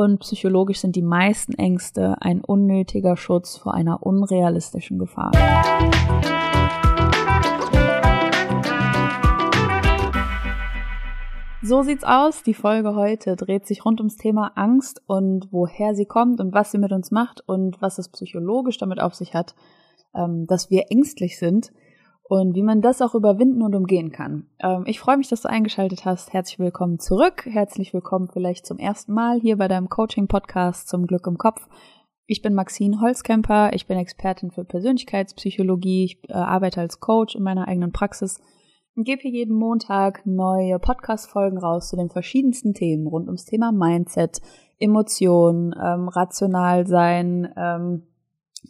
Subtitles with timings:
[0.00, 5.30] und psychologisch sind die meisten Ängste ein unnötiger Schutz vor einer unrealistischen Gefahr.
[11.62, 12.42] So sieht's aus.
[12.42, 16.72] Die Folge heute dreht sich rund ums Thema Angst und woher sie kommt und was
[16.72, 19.54] sie mit uns macht und was es psychologisch damit auf sich hat,
[20.14, 21.72] ähm, dass wir ängstlich sind
[22.30, 24.46] und wie man das auch überwinden und umgehen kann.
[24.60, 26.32] Ähm, ich freue mich, dass du eingeschaltet hast.
[26.32, 27.44] Herzlich willkommen zurück.
[27.44, 31.66] Herzlich willkommen vielleicht zum ersten Mal hier bei deinem Coaching-Podcast zum Glück im Kopf.
[32.26, 33.72] Ich bin Maxine Holzkemper.
[33.72, 36.04] Ich bin Expertin für Persönlichkeitspsychologie.
[36.04, 38.40] Ich äh, arbeite als Coach in meiner eigenen Praxis
[38.94, 43.72] und gebe hier jeden Montag neue Podcast-Folgen raus zu den verschiedensten Themen rund ums Thema
[43.72, 44.40] Mindset,
[44.78, 48.06] Emotionen, ähm, rational sein, ähm,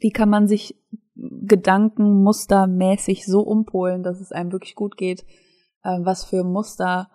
[0.00, 0.80] wie kann man sich
[1.16, 5.24] gedankenmustermäßig so umpolen, dass es einem wirklich gut geht,
[5.82, 7.08] äh, was für Muster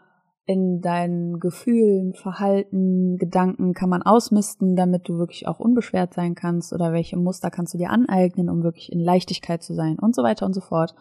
[0.45, 6.71] in deinen Gefühlen, Verhalten, Gedanken kann man ausmisten, damit du wirklich auch unbeschwert sein kannst?
[6.71, 9.97] Oder welche Muster kannst du dir aneignen, um wirklich in Leichtigkeit zu sein?
[9.97, 10.93] Und so weiter und so fort.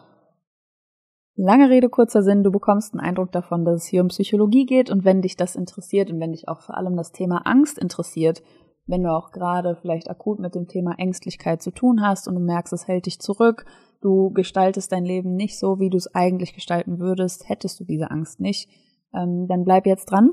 [1.35, 4.89] Lange Rede, kurzer Sinn, du bekommst einen Eindruck davon, dass es hier um Psychologie geht
[4.89, 8.41] und wenn dich das interessiert und wenn dich auch vor allem das Thema Angst interessiert,
[8.87, 12.41] wenn du auch gerade vielleicht akut mit dem Thema Ängstlichkeit zu tun hast und du
[12.41, 13.65] merkst, es hält dich zurück,
[14.01, 18.11] du gestaltest dein Leben nicht so, wie du es eigentlich gestalten würdest, hättest du diese
[18.11, 18.69] Angst nicht,
[19.13, 20.31] ähm, dann bleib jetzt dran.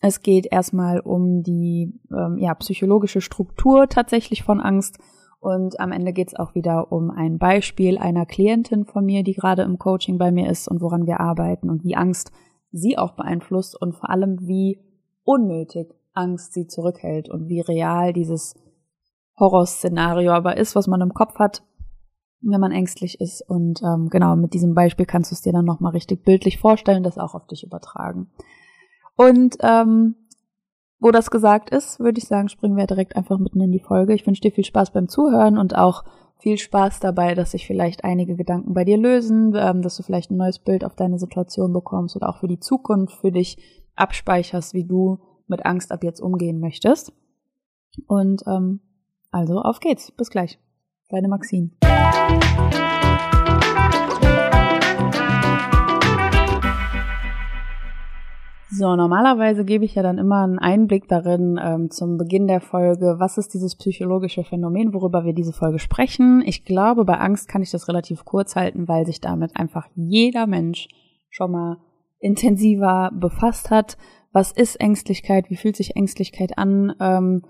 [0.00, 4.98] Es geht erstmal um die ähm, ja, psychologische Struktur tatsächlich von Angst
[5.40, 9.34] und am Ende geht es auch wieder um ein Beispiel einer Klientin von mir, die
[9.34, 12.32] gerade im Coaching bei mir ist und woran wir arbeiten und wie Angst
[12.72, 14.80] sie auch beeinflusst und vor allem wie
[15.24, 18.54] unnötig Angst sie zurückhält und wie real dieses
[19.38, 21.62] Horrorszenario aber ist, was man im Kopf hat,
[22.40, 23.42] wenn man ängstlich ist.
[23.48, 27.02] Und ähm, genau, mit diesem Beispiel kannst du es dir dann nochmal richtig bildlich vorstellen,
[27.02, 28.30] das auch auf dich übertragen.
[29.16, 30.16] Und ähm,
[31.00, 34.14] wo das gesagt ist, würde ich sagen, springen wir direkt einfach mitten in die Folge.
[34.14, 36.04] Ich wünsche dir viel Spaß beim Zuhören und auch
[36.38, 40.30] viel Spaß dabei, dass sich vielleicht einige Gedanken bei dir lösen, ähm, dass du vielleicht
[40.30, 43.58] ein neues Bild auf deine Situation bekommst oder auch für die Zukunft für dich
[43.96, 47.12] abspeicherst, wie du mit Angst ab jetzt umgehen möchtest.
[48.06, 48.80] Und ähm,
[49.30, 50.10] also auf geht's.
[50.12, 50.58] Bis gleich.
[51.08, 51.70] Deine Maxine.
[58.70, 63.16] So, normalerweise gebe ich ja dann immer einen Einblick darin ähm, zum Beginn der Folge,
[63.18, 66.42] was ist dieses psychologische Phänomen, worüber wir diese Folge sprechen.
[66.44, 70.46] Ich glaube, bei Angst kann ich das relativ kurz halten, weil sich damit einfach jeder
[70.46, 70.86] Mensch
[71.30, 71.78] schon mal
[72.20, 73.96] intensiver befasst hat.
[74.32, 75.50] Was ist Ängstlichkeit?
[75.50, 76.94] Wie fühlt sich Ängstlichkeit an?
[77.00, 77.42] Ähm,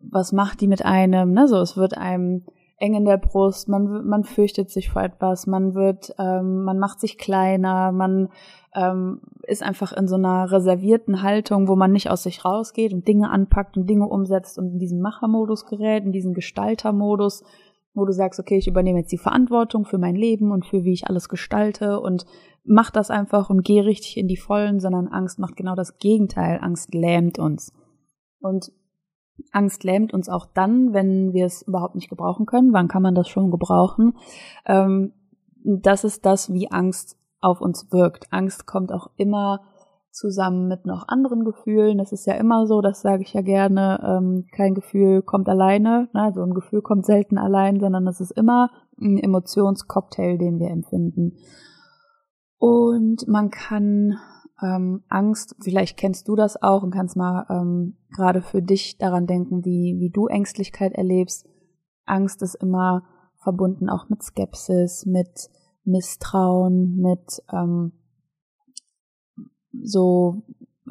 [0.00, 1.32] was macht die mit einem?
[1.32, 1.46] Ne?
[1.48, 2.44] So, es wird einem
[2.82, 6.98] eng in der Brust, man, man fürchtet sich vor etwas, man wird, ähm, man macht
[6.98, 8.28] sich kleiner, man
[8.74, 13.06] ähm, ist einfach in so einer reservierten Haltung, wo man nicht aus sich rausgeht und
[13.06, 17.44] Dinge anpackt und Dinge umsetzt und in diesen Machermodus gerät, in diesen Gestaltermodus,
[17.94, 20.92] wo du sagst, okay, ich übernehme jetzt die Verantwortung für mein Leben und für wie
[20.92, 22.24] ich alles gestalte und
[22.64, 26.58] mach das einfach und geh richtig in die Vollen, sondern Angst macht genau das Gegenteil.
[26.62, 27.72] Angst lähmt uns.
[28.40, 28.72] Und
[29.50, 32.72] Angst lähmt uns auch dann, wenn wir es überhaupt nicht gebrauchen können.
[32.72, 34.16] Wann kann man das schon gebrauchen?
[34.66, 35.12] Ähm,
[35.64, 38.32] das ist das, wie Angst auf uns wirkt.
[38.32, 39.62] Angst kommt auch immer
[40.12, 41.98] zusammen mit noch anderen Gefühlen.
[41.98, 43.98] Das ist ja immer so, das sage ich ja gerne.
[44.04, 46.08] Ähm, kein Gefühl kommt alleine.
[46.12, 46.22] Ne?
[46.22, 51.38] Also ein Gefühl kommt selten allein, sondern es ist immer ein Emotionscocktail, den wir empfinden.
[52.58, 54.18] Und man kann
[54.62, 59.26] ähm, Angst, vielleicht kennst du das auch und kannst mal ähm, gerade für dich daran
[59.26, 61.48] denken, wie, wie du Ängstlichkeit erlebst.
[62.04, 63.02] Angst ist immer
[63.42, 65.50] verbunden auch mit Skepsis, mit
[65.84, 67.92] Misstrauen, mit ähm,
[69.72, 70.42] so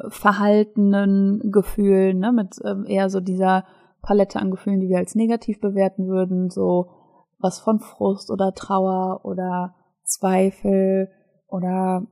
[0.08, 3.64] verhaltenen Gefühlen, ne, mit ähm, eher so dieser
[4.00, 6.90] Palette an Gefühlen, die wir als negativ bewerten würden, so
[7.38, 11.10] was von Frust oder Trauer oder Zweifel
[11.46, 12.06] oder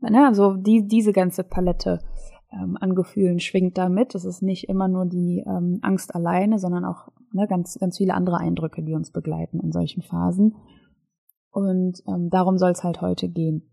[0.00, 2.00] ne, so die, diese ganze Palette
[2.52, 4.14] ähm, an Gefühlen schwingt da mit.
[4.14, 8.14] Es ist nicht immer nur die ähm, Angst alleine, sondern auch ne, ganz, ganz viele
[8.14, 10.56] andere Eindrücke, die uns begleiten in solchen Phasen.
[11.50, 13.70] Und ähm, darum soll es halt heute gehen.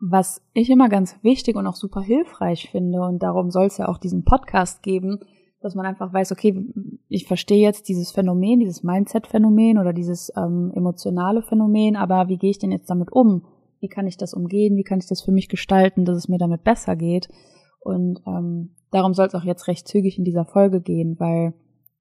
[0.00, 3.88] Was ich immer ganz wichtig und auch super hilfreich finde, und darum soll es ja
[3.88, 5.20] auch diesen Podcast geben,
[5.60, 6.64] dass man einfach weiß, okay,
[7.08, 12.50] ich verstehe jetzt dieses Phänomen, dieses Mindset-Phänomen oder dieses ähm, emotionale Phänomen, aber wie gehe
[12.50, 13.44] ich denn jetzt damit um?
[13.80, 14.76] Wie kann ich das umgehen?
[14.76, 17.28] Wie kann ich das für mich gestalten, dass es mir damit besser geht?
[17.80, 21.54] Und ähm, darum soll es auch jetzt recht zügig in dieser Folge gehen, weil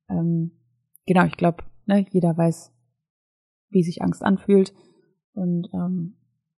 [0.09, 0.51] ähm,
[1.05, 2.71] genau, ich glaube, ne, jeder weiß,
[3.69, 4.73] wie sich Angst anfühlt.
[5.33, 6.15] Und ähm,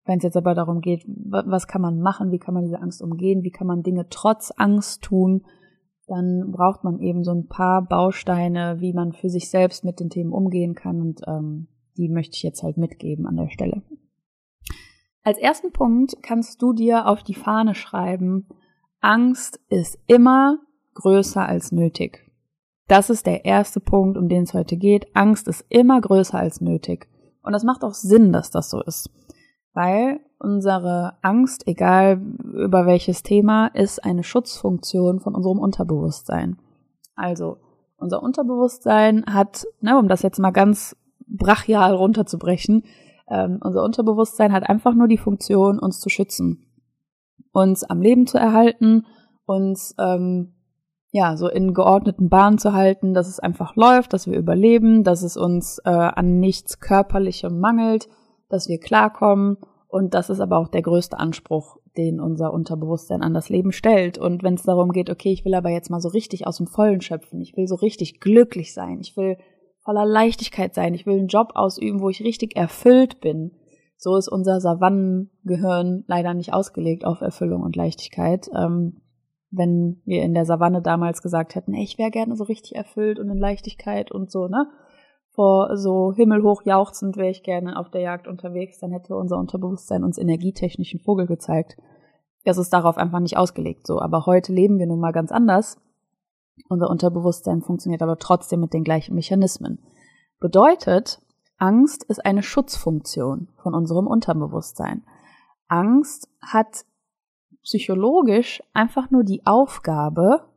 [0.09, 3.03] wenn es jetzt aber darum geht, was kann man machen, wie kann man diese Angst
[3.03, 5.45] umgehen, wie kann man Dinge trotz Angst tun,
[6.07, 10.09] dann braucht man eben so ein paar Bausteine, wie man für sich selbst mit den
[10.09, 11.69] Themen umgehen kann und ähm,
[11.99, 13.83] die möchte ich jetzt halt mitgeben an der Stelle.
[15.23, 18.49] Als ersten Punkt kannst du dir auf die Fahne schreiben,
[19.01, 20.59] Angst ist immer
[20.95, 22.25] größer als nötig.
[22.87, 25.15] Das ist der erste Punkt, um den es heute geht.
[25.15, 27.09] Angst ist immer größer als nötig.
[27.43, 29.11] Und das macht auch Sinn, dass das so ist.
[29.79, 32.21] Weil unsere Angst, egal
[32.53, 36.59] über welches Thema, ist eine Schutzfunktion von unserem Unterbewusstsein.
[37.15, 37.59] Also,
[37.97, 40.97] unser Unterbewusstsein hat, ne, um das jetzt mal ganz
[41.29, 42.87] brachial runterzubrechen,
[43.29, 46.67] ähm, unser Unterbewusstsein hat einfach nur die Funktion, uns zu schützen,
[47.53, 49.07] uns am Leben zu erhalten,
[49.47, 50.55] uns ähm,
[51.13, 55.23] ja so in geordneten Bahnen zu halten, dass es einfach läuft, dass wir überleben, dass
[55.23, 58.09] es uns äh, an nichts Körperlichem mangelt,
[58.49, 59.59] dass wir klarkommen
[59.89, 64.19] und das ist aber auch der größte Anspruch, den unser Unterbewusstsein an das Leben stellt.
[64.19, 66.67] Und wenn es darum geht, okay, ich will aber jetzt mal so richtig aus dem
[66.67, 69.39] Vollen schöpfen, ich will so richtig glücklich sein, ich will
[69.81, 73.53] voller Leichtigkeit sein, ich will einen Job ausüben, wo ich richtig erfüllt bin.
[73.97, 78.49] So ist unser Savannengehirn leider nicht ausgelegt auf Erfüllung und Leichtigkeit.
[78.55, 79.01] Ähm,
[79.51, 83.19] wenn wir in der Savanne damals gesagt hätten, ey, ich wäre gerne so richtig erfüllt
[83.19, 84.67] und in Leichtigkeit und so, ne?
[85.39, 90.03] Vor so himmelhoch jauchzend wäre ich gerne auf der Jagd unterwegs, dann hätte unser Unterbewusstsein
[90.03, 91.77] uns energietechnischen Vogel gezeigt.
[92.45, 94.01] Das ist darauf einfach nicht ausgelegt so.
[94.01, 95.81] Aber heute leben wir nun mal ganz anders.
[96.69, 99.79] Unser Unterbewusstsein funktioniert aber trotzdem mit den gleichen Mechanismen.
[100.41, 101.21] Bedeutet,
[101.57, 105.05] Angst ist eine Schutzfunktion von unserem Unterbewusstsein.
[105.69, 106.85] Angst hat
[107.63, 110.49] psychologisch einfach nur die Aufgabe,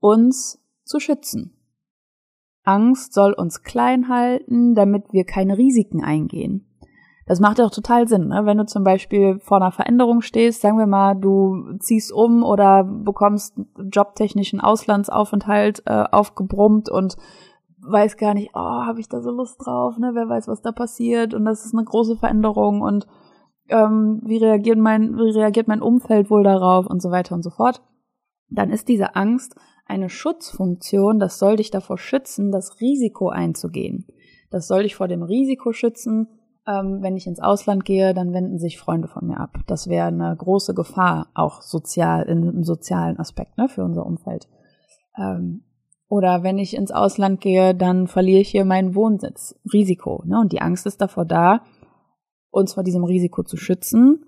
[0.00, 1.57] uns zu schützen.
[2.68, 6.66] Angst soll uns klein halten, damit wir keine Risiken eingehen.
[7.26, 8.44] Das macht ja auch total Sinn, ne?
[8.44, 12.84] wenn du zum Beispiel vor einer Veränderung stehst, sagen wir mal, du ziehst um oder
[12.84, 13.58] bekommst
[13.90, 17.16] jobtechnischen Auslandsaufenthalt äh, aufgebrummt und
[17.80, 20.12] weiß gar nicht, oh, habe ich da so Lust drauf, ne?
[20.14, 23.06] Wer weiß, was da passiert und das ist eine große Veränderung und
[23.68, 27.50] ähm, wie reagiert mein, wie reagiert mein Umfeld wohl darauf und so weiter und so
[27.50, 27.82] fort.
[28.50, 29.54] Dann ist diese Angst
[29.88, 34.06] eine Schutzfunktion, das soll dich davor schützen, das Risiko einzugehen.
[34.50, 36.28] Das soll dich vor dem Risiko schützen,
[36.66, 39.58] ähm, wenn ich ins Ausland gehe, dann wenden sich Freunde von mir ab.
[39.66, 44.48] Das wäre eine große Gefahr, auch sozial, im sozialen Aspekt, ne, für unser Umfeld.
[45.16, 45.64] Ähm,
[46.08, 49.58] oder wenn ich ins Ausland gehe, dann verliere ich hier meinen Wohnsitz.
[49.72, 50.38] Risiko, ne?
[50.40, 51.62] Und die Angst ist davor da,
[52.50, 54.24] uns vor diesem Risiko zu schützen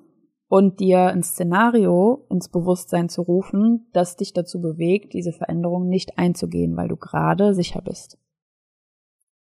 [0.51, 6.19] und dir ein Szenario ins Bewusstsein zu rufen, das dich dazu bewegt, diese Veränderung nicht
[6.19, 8.19] einzugehen, weil du gerade sicher bist.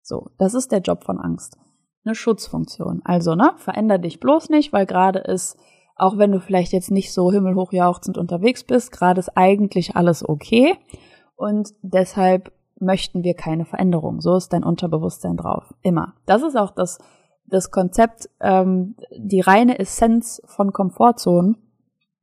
[0.01, 1.55] So, das ist der Job von Angst.
[2.03, 3.01] Eine Schutzfunktion.
[3.03, 5.55] Also, ne, veränder dich bloß nicht, weil gerade ist,
[5.95, 10.27] auch wenn du vielleicht jetzt nicht so himmelhoch jauchzend unterwegs bist, gerade ist eigentlich alles
[10.27, 10.77] okay.
[11.35, 14.19] Und deshalb möchten wir keine Veränderung.
[14.19, 15.75] So ist dein Unterbewusstsein drauf.
[15.83, 16.15] Immer.
[16.25, 16.97] Das ist auch das
[17.47, 21.57] das Konzept, ähm, die reine Essenz von Komfortzonen,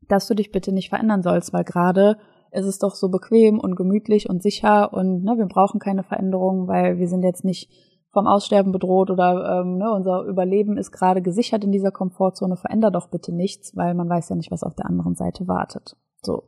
[0.08, 2.18] dass du dich bitte nicht verändern sollst, weil gerade
[2.52, 6.68] ist es doch so bequem und gemütlich und sicher und ne, wir brauchen keine Veränderung,
[6.68, 7.70] weil wir sind jetzt nicht
[8.12, 12.56] vom Aussterben bedroht oder ähm, ne, unser Überleben ist gerade gesichert in dieser Komfortzone.
[12.56, 15.96] Veränder doch bitte nichts, weil man weiß ja nicht, was auf der anderen Seite wartet.
[16.22, 16.44] So,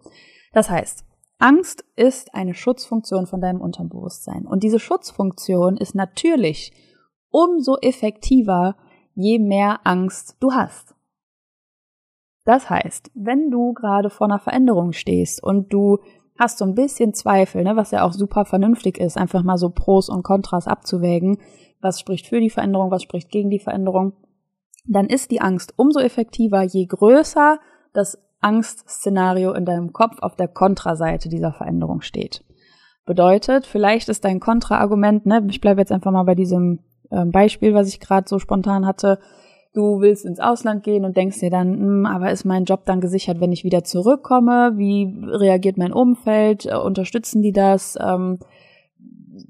[0.52, 1.04] das heißt,
[1.38, 6.72] Angst ist eine Schutzfunktion von deinem Unterbewusstsein und diese Schutzfunktion ist natürlich
[7.30, 8.76] umso effektiver,
[9.14, 10.94] je mehr Angst du hast.
[12.44, 15.98] Das heißt, wenn du gerade vor einer Veränderung stehst und du
[16.38, 19.70] hast so ein bisschen Zweifel, ne, was ja auch super vernünftig ist, einfach mal so
[19.70, 21.38] Pros und Kontras abzuwägen,
[21.80, 24.12] was spricht für die Veränderung, was spricht gegen die Veränderung,
[24.86, 27.58] dann ist die Angst umso effektiver, je größer
[27.92, 32.44] das Angstszenario in deinem Kopf auf der Kontraseite dieser Veränderung steht.
[33.06, 37.88] Bedeutet, vielleicht ist dein Kontraargument, ne, ich bleibe jetzt einfach mal bei diesem Beispiel, was
[37.88, 39.18] ich gerade so spontan hatte.
[39.76, 43.02] Du willst ins Ausland gehen und denkst dir dann, hm, aber ist mein Job dann
[43.02, 44.72] gesichert, wenn ich wieder zurückkomme?
[44.76, 46.64] Wie reagiert mein Umfeld?
[46.64, 47.98] Äh, unterstützen die das?
[48.02, 48.38] Ähm,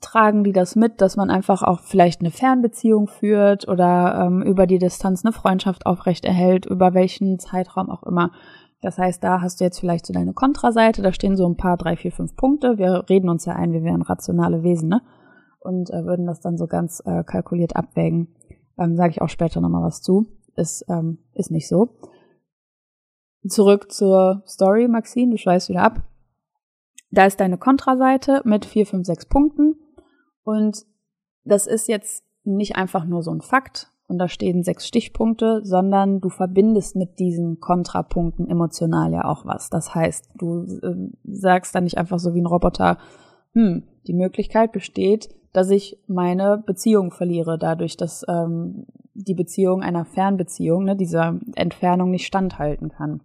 [0.01, 4.67] tragen die das mit, dass man einfach auch vielleicht eine Fernbeziehung führt oder ähm, über
[4.67, 8.33] die Distanz eine Freundschaft aufrechterhält, über welchen Zeitraum auch immer.
[8.81, 11.77] Das heißt, da hast du jetzt vielleicht so deine Kontraseite, da stehen so ein paar,
[11.77, 12.79] drei, vier, fünf Punkte.
[12.79, 15.03] Wir reden uns ja ein, wir wären rationale Wesen, ne?
[15.67, 18.29] Und äh, würden das dann so ganz äh, kalkuliert abwägen.
[18.79, 20.27] Ähm, Sage ich auch später nochmal was zu.
[20.57, 21.99] Ist, ähm, ist nicht so.
[23.47, 26.03] Zurück zur Story, Maxine, du schweißt wieder ab.
[27.11, 29.77] Da ist deine Kontraseite mit vier, fünf, sechs Punkten.
[30.43, 30.87] Und
[31.45, 36.21] das ist jetzt nicht einfach nur so ein Fakt, und da stehen sechs Stichpunkte, sondern
[36.21, 39.69] du verbindest mit diesen Kontrapunkten emotional ja auch was.
[39.69, 40.95] Das heißt, du äh,
[41.25, 42.99] sagst dann nicht einfach so wie ein Roboter,
[43.53, 50.05] hm, die Möglichkeit besteht, dass ich meine Beziehung verliere, dadurch, dass ähm, die Beziehung einer
[50.05, 53.23] Fernbeziehung, ne, dieser Entfernung nicht standhalten kann.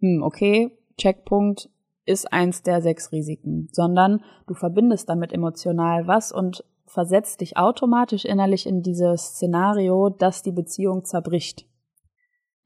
[0.00, 1.68] Hm, okay, Checkpunkt
[2.06, 8.24] ist eins der sechs Risiken, sondern du verbindest damit emotional was und versetzt dich automatisch
[8.24, 11.66] innerlich in dieses Szenario, dass die Beziehung zerbricht.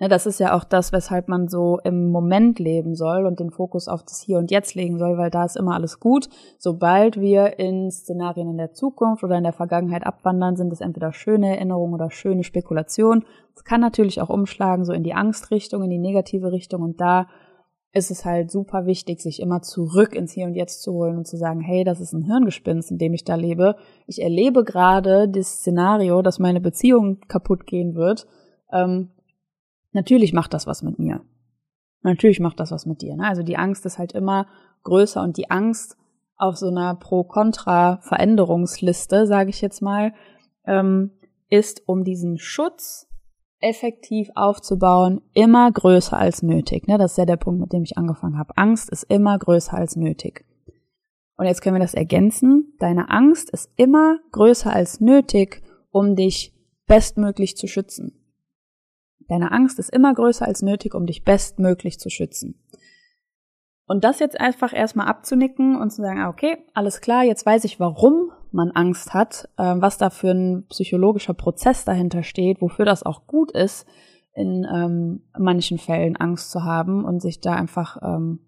[0.01, 3.51] Ne, das ist ja auch das, weshalb man so im Moment leben soll und den
[3.51, 6.31] Fokus auf das Hier und Jetzt legen soll, weil da ist immer alles gut.
[6.57, 11.13] Sobald wir in Szenarien in der Zukunft oder in der Vergangenheit abwandern, sind es entweder
[11.13, 13.27] schöne Erinnerungen oder schöne Spekulationen.
[13.55, 17.27] Es kann natürlich auch umschlagen, so in die Angstrichtung, in die negative Richtung und da
[17.93, 21.27] ist es halt super wichtig, sich immer zurück ins Hier und Jetzt zu holen und
[21.27, 23.77] zu sagen, hey, das ist ein Hirngespinst, in dem ich da lebe.
[24.07, 28.27] Ich erlebe gerade das Szenario, dass meine Beziehung kaputt gehen wird.
[28.73, 29.11] Ähm,
[29.93, 31.21] natürlich macht das was mit mir.
[32.03, 33.15] Natürlich macht das was mit dir.
[33.17, 33.27] Ne?
[33.27, 34.47] Also die Angst ist halt immer
[34.85, 35.97] größer und die Angst
[36.37, 40.15] auf so einer Pro-Kontra-Veränderungsliste, sage ich jetzt mal,
[40.65, 41.11] ähm,
[41.51, 43.07] ist um diesen Schutz
[43.61, 46.89] effektiv aufzubauen, immer größer als nötig.
[46.89, 46.97] Ne?
[46.97, 48.57] Das ist ja der Punkt, mit dem ich angefangen habe.
[48.57, 50.47] Angst ist immer größer als nötig.
[51.37, 52.75] Und jetzt können wir das ergänzen.
[52.79, 56.55] Deine Angst ist immer größer als nötig, um dich
[56.87, 58.20] bestmöglich zu schützen.
[59.31, 62.61] Deine Angst ist immer größer als nötig, um dich bestmöglich zu schützen.
[63.87, 67.63] Und das jetzt einfach erstmal abzunicken und zu sagen, ah, okay, alles klar, jetzt weiß
[67.63, 72.85] ich, warum man Angst hat, äh, was da für ein psychologischer Prozess dahinter steht, wofür
[72.85, 73.87] das auch gut ist,
[74.35, 78.41] in ähm, manchen Fällen Angst zu haben und sich da einfach, ähm,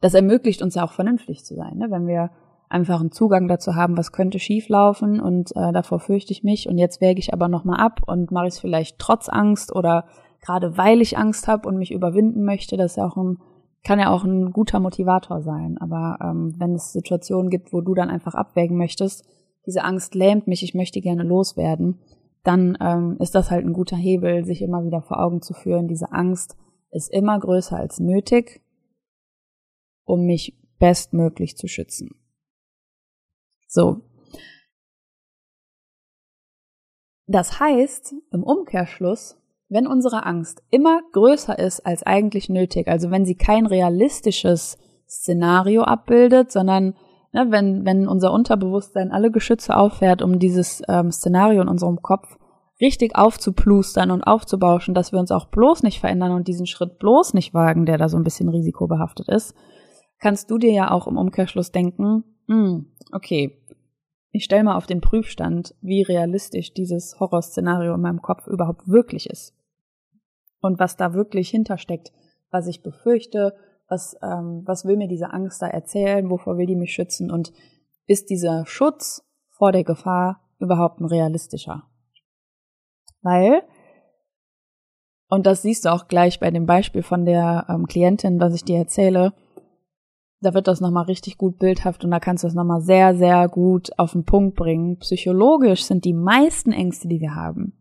[0.00, 1.90] das ermöglicht uns ja auch vernünftig zu sein, ne?
[1.90, 2.30] wenn wir
[2.68, 6.78] einfach einen Zugang dazu haben, was könnte schieflaufen und äh, davor fürchte ich mich und
[6.78, 10.06] jetzt wäge ich aber nochmal ab und mache ich es vielleicht trotz Angst oder
[10.40, 13.38] gerade weil ich Angst habe und mich überwinden möchte, das ist ja auch ein
[13.86, 15.78] kann ja auch ein guter Motivator sein.
[15.78, 19.24] Aber ähm, wenn es Situationen gibt, wo du dann einfach abwägen möchtest,
[19.64, 22.00] diese Angst lähmt mich, ich möchte gerne loswerden,
[22.42, 25.86] dann ähm, ist das halt ein guter Hebel, sich immer wieder vor Augen zu führen.
[25.86, 26.56] Diese Angst
[26.90, 28.60] ist immer größer als nötig,
[30.04, 32.10] um mich bestmöglich zu schützen.
[33.66, 34.02] So.
[37.26, 39.36] Das heißt, im Umkehrschluss,
[39.68, 45.82] wenn unsere Angst immer größer ist als eigentlich nötig, also wenn sie kein realistisches Szenario
[45.82, 46.94] abbildet, sondern
[47.32, 52.36] ne, wenn, wenn unser Unterbewusstsein alle Geschütze auffährt, um dieses ähm, Szenario in unserem Kopf
[52.80, 57.34] richtig aufzuplustern und aufzubauschen, dass wir uns auch bloß nicht verändern und diesen Schritt bloß
[57.34, 59.54] nicht wagen, der da so ein bisschen risikobehaftet ist,
[60.20, 63.58] kannst du dir ja auch im Umkehrschluss denken, hm, okay,
[64.30, 69.30] ich stelle mal auf den Prüfstand, wie realistisch dieses Horrorszenario in meinem Kopf überhaupt wirklich
[69.30, 69.54] ist.
[70.60, 72.12] Und was da wirklich hintersteckt,
[72.50, 73.54] was ich befürchte,
[73.88, 77.52] was, ähm, was will mir diese Angst da erzählen, wovor will die mich schützen und
[78.06, 81.84] ist dieser Schutz vor der Gefahr überhaupt ein realistischer?
[83.22, 83.62] Weil,
[85.28, 88.64] und das siehst du auch gleich bei dem Beispiel von der ähm, Klientin, was ich
[88.64, 89.32] dir erzähle,
[90.40, 93.48] da wird das nochmal richtig gut bildhaft und da kannst du es nochmal sehr, sehr
[93.48, 94.98] gut auf den Punkt bringen.
[94.98, 97.72] Psychologisch sind die meisten Ängste, die wir haben,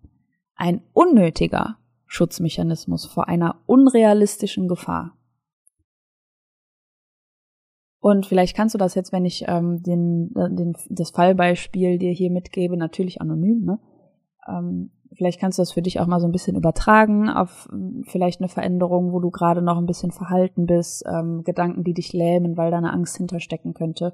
[0.55, 5.17] ein unnötiger Schutzmechanismus vor einer unrealistischen Gefahr.
[7.99, 12.11] Und vielleicht kannst du das jetzt, wenn ich ähm, den, äh, den, das Fallbeispiel dir
[12.11, 13.79] hier mitgebe, natürlich anonym, ne?
[14.47, 18.03] Ähm, Vielleicht kannst du das für dich auch mal so ein bisschen übertragen auf hm,
[18.07, 22.13] vielleicht eine Veränderung, wo du gerade noch ein bisschen verhalten bist, ähm, Gedanken, die dich
[22.13, 24.13] lähmen, weil da eine Angst hinterstecken könnte.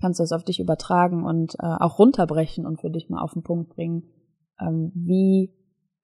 [0.00, 3.32] Kannst du das auf dich übertragen und äh, auch runterbrechen und für dich mal auf
[3.32, 4.04] den Punkt bringen,
[4.60, 5.52] ähm, wie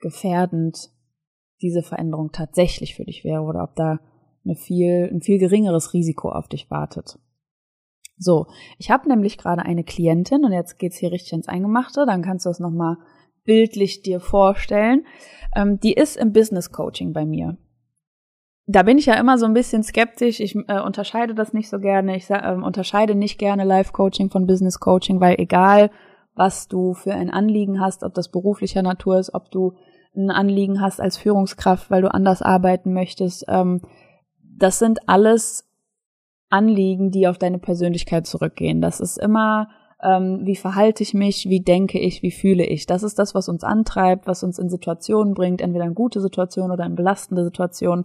[0.00, 0.90] gefährdend
[1.62, 4.00] diese Veränderung tatsächlich für dich wäre oder ob da
[4.44, 7.18] eine viel, ein viel geringeres Risiko auf dich wartet.
[8.16, 8.46] So,
[8.78, 12.46] ich habe nämlich gerade eine Klientin und jetzt geht's hier richtig ins Eingemachte, dann kannst
[12.46, 12.96] du es nochmal
[13.44, 15.06] bildlich dir vorstellen.
[15.54, 17.56] Ähm, die ist im Business Coaching bei mir.
[18.66, 20.40] Da bin ich ja immer so ein bisschen skeptisch.
[20.40, 22.16] Ich äh, unterscheide das nicht so gerne.
[22.16, 25.90] Ich äh, unterscheide nicht gerne Life Coaching von Business Coaching, weil egal,
[26.34, 29.74] was du für ein Anliegen hast, ob das beruflicher Natur ist, ob du
[30.16, 33.82] ein Anliegen hast als Führungskraft, weil du anders arbeiten möchtest, ähm,
[34.56, 35.68] das sind alles
[36.48, 38.80] Anliegen, die auf deine Persönlichkeit zurückgehen.
[38.80, 39.68] Das ist immer
[40.04, 42.86] ähm, wie verhalte ich mich, wie denke ich, wie fühle ich.
[42.86, 46.70] Das ist das, was uns antreibt, was uns in Situationen bringt, entweder in gute Situationen
[46.70, 48.04] oder in belastende Situationen.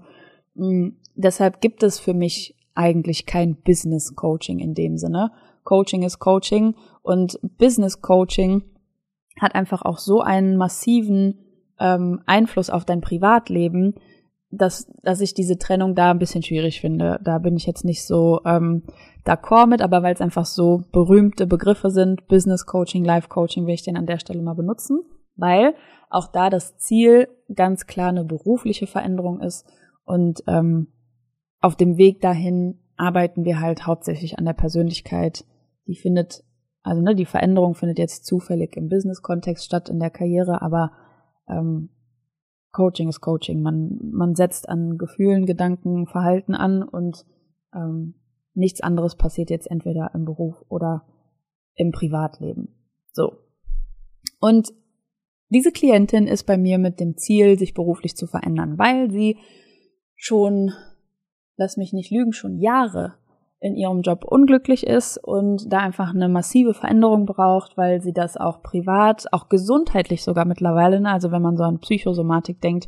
[0.56, 0.96] Mhm.
[1.16, 5.32] Deshalb gibt es für mich eigentlich kein Business Coaching in dem Sinne.
[5.66, 8.64] Coaching ist Coaching und Business Coaching
[9.42, 11.40] hat einfach auch so einen massiven
[11.80, 13.96] ähm, Einfluss auf dein Privatleben,
[14.50, 17.20] dass, dass ich diese Trennung da ein bisschen schwierig finde.
[17.24, 18.84] Da bin ich jetzt nicht so ähm,
[19.26, 23.74] d'accord mit, aber weil es einfach so berühmte Begriffe sind, Business Coaching, Life Coaching, will
[23.74, 25.02] ich den an der Stelle mal benutzen,
[25.36, 25.74] weil
[26.10, 29.66] auch da das Ziel ganz klar eine berufliche Veränderung ist
[30.06, 30.88] und ähm,
[31.62, 35.46] auf dem Weg dahin arbeiten wir halt hauptsächlich an der Persönlichkeit.
[35.88, 36.44] Die findet,
[36.84, 40.92] also ne, die Veränderung findet jetzt zufällig im Business-Kontext statt, in der Karriere, aber
[41.48, 41.90] ähm,
[42.72, 43.62] Coaching ist Coaching.
[43.62, 47.26] Man, man setzt an Gefühlen, Gedanken, Verhalten an und
[47.74, 48.16] ähm,
[48.60, 51.06] nichts anderes passiert jetzt entweder im Beruf oder
[51.76, 52.76] im Privatleben.
[53.12, 53.38] So.
[54.40, 54.74] Und
[55.50, 59.38] diese Klientin ist bei mir mit dem Ziel, sich beruflich zu verändern, weil sie
[60.16, 60.72] schon,
[61.58, 63.16] lass mich nicht lügen, schon Jahre
[63.62, 68.38] in ihrem Job unglücklich ist und da einfach eine massive Veränderung braucht, weil sie das
[68.38, 72.88] auch privat, auch gesundheitlich sogar mittlerweile, ne, also wenn man so an Psychosomatik denkt,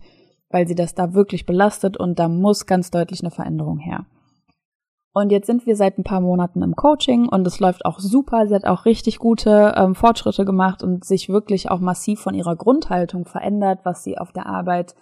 [0.49, 4.05] weil sie das da wirklich belastet und da muss ganz deutlich eine Veränderung her.
[5.13, 8.47] Und jetzt sind wir seit ein paar Monaten im Coaching und es läuft auch super.
[8.47, 12.55] Sie hat auch richtig gute ähm, Fortschritte gemacht und sich wirklich auch massiv von ihrer
[12.55, 14.95] Grundhaltung verändert, was sie auf der Arbeit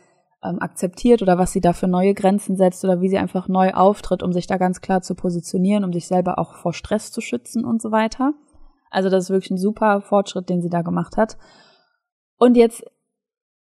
[0.43, 3.71] ähm, akzeptiert oder was sie da für neue Grenzen setzt oder wie sie einfach neu
[3.73, 7.21] auftritt, um sich da ganz klar zu positionieren, um sich selber auch vor Stress zu
[7.21, 8.33] schützen und so weiter.
[8.89, 11.37] Also das ist wirklich ein super Fortschritt, den sie da gemacht hat.
[12.39, 12.83] Und jetzt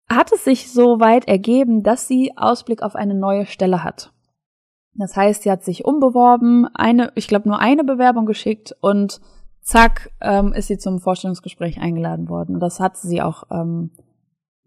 [0.08, 4.13] hat es sich so weit ergeben, dass sie Ausblick auf eine neue Stelle hat.
[4.98, 9.22] Das heißt, sie hat sich umbeworben, eine, ich glaube nur eine Bewerbung geschickt und
[9.62, 12.56] zack ähm, ist sie zum Vorstellungsgespräch eingeladen worden.
[12.56, 13.92] Und das hat sie auch ähm,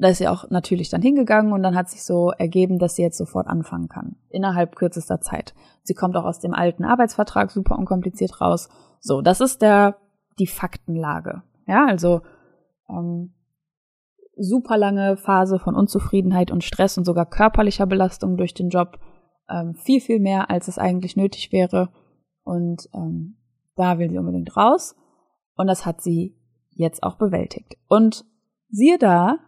[0.01, 3.03] da ist sie auch natürlich dann hingegangen und dann hat sich so ergeben, dass sie
[3.03, 4.17] jetzt sofort anfangen kann.
[4.31, 5.55] Innerhalb kürzester Zeit.
[5.83, 8.71] Sie kommt auch aus dem alten Arbeitsvertrag super unkompliziert raus.
[9.01, 9.97] So, das ist der,
[10.39, 11.43] die Faktenlage.
[11.67, 12.23] Ja, also,
[12.89, 13.35] ähm,
[14.37, 18.99] super lange Phase von Unzufriedenheit und Stress und sogar körperlicher Belastung durch den Job.
[19.51, 21.91] Ähm, viel, viel mehr, als es eigentlich nötig wäre.
[22.43, 23.37] Und ähm,
[23.77, 24.97] da will sie unbedingt raus.
[25.55, 26.37] Und das hat sie
[26.71, 27.77] jetzt auch bewältigt.
[27.89, 28.25] Und
[28.69, 29.39] siehe da,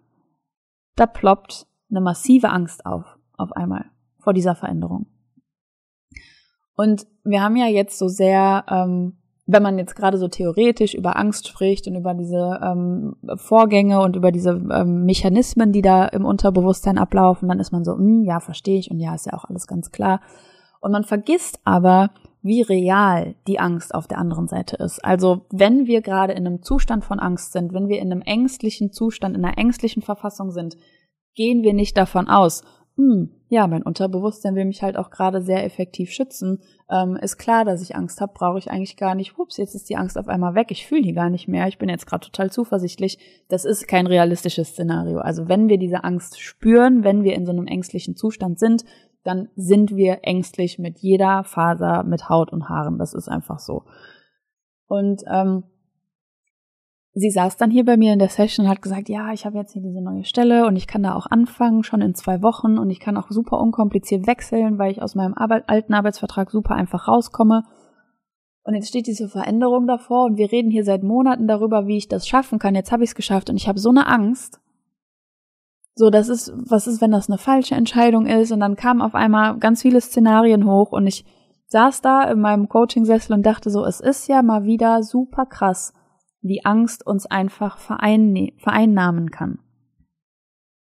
[0.97, 3.05] da ploppt eine massive Angst auf,
[3.37, 3.87] auf einmal,
[4.19, 5.07] vor dieser Veränderung.
[6.75, 11.17] Und wir haben ja jetzt so sehr, ähm, wenn man jetzt gerade so theoretisch über
[11.17, 16.25] Angst spricht und über diese ähm, Vorgänge und über diese ähm, Mechanismen, die da im
[16.25, 19.45] Unterbewusstsein ablaufen, dann ist man so, hm, ja, verstehe ich und ja, ist ja auch
[19.45, 20.21] alles ganz klar.
[20.81, 22.11] Und man vergisst aber,
[22.43, 25.05] wie real die Angst auf der anderen Seite ist.
[25.05, 28.93] Also wenn wir gerade in einem Zustand von Angst sind, wenn wir in einem ängstlichen
[28.93, 30.77] Zustand, in einer ängstlichen Verfassung sind,
[31.35, 32.63] gehen wir nicht davon aus,
[32.97, 36.61] hm, ja, mein Unterbewusstsein will mich halt auch gerade sehr effektiv schützen.
[36.91, 39.39] Ähm, ist klar, dass ich Angst habe, brauche ich eigentlich gar nicht.
[39.39, 40.71] Hups, jetzt ist die Angst auf einmal weg.
[40.71, 41.69] Ich fühle die gar nicht mehr.
[41.69, 43.19] Ich bin jetzt gerade total zuversichtlich.
[43.49, 45.21] Das ist kein realistisches Szenario.
[45.21, 48.85] Also wenn wir diese Angst spüren, wenn wir in so einem ängstlichen Zustand sind,
[49.25, 52.99] dann sind wir ängstlich mit jeder Faser, mit Haut und Haaren.
[52.99, 53.85] Das ist einfach so.
[54.87, 55.65] Und ähm,
[57.15, 59.59] sie saß dann hier bei mir in der Session und hat gesagt, ja, ich habe
[59.59, 62.79] jetzt hier diese neue Stelle und ich kann da auch anfangen, schon in zwei Wochen
[62.79, 66.75] und ich kann auch super unkompliziert wechseln, weil ich aus meinem Arbeit, alten Arbeitsvertrag super
[66.75, 67.65] einfach rauskomme.
[68.65, 72.09] Und jetzt steht diese Veränderung davor und wir reden hier seit Monaten darüber, wie ich
[72.09, 72.75] das schaffen kann.
[72.75, 74.61] Jetzt habe ich es geschafft und ich habe so eine Angst.
[75.95, 78.53] So, das ist, was ist, wenn das eine falsche Entscheidung ist?
[78.53, 81.27] Und dann kamen auf einmal ganz viele Szenarien hoch und ich
[81.67, 85.93] saß da in meinem Coaching-Sessel und dachte so, es ist ja mal wieder super krass,
[86.43, 89.61] wie Angst uns einfach vereinnahmen kann.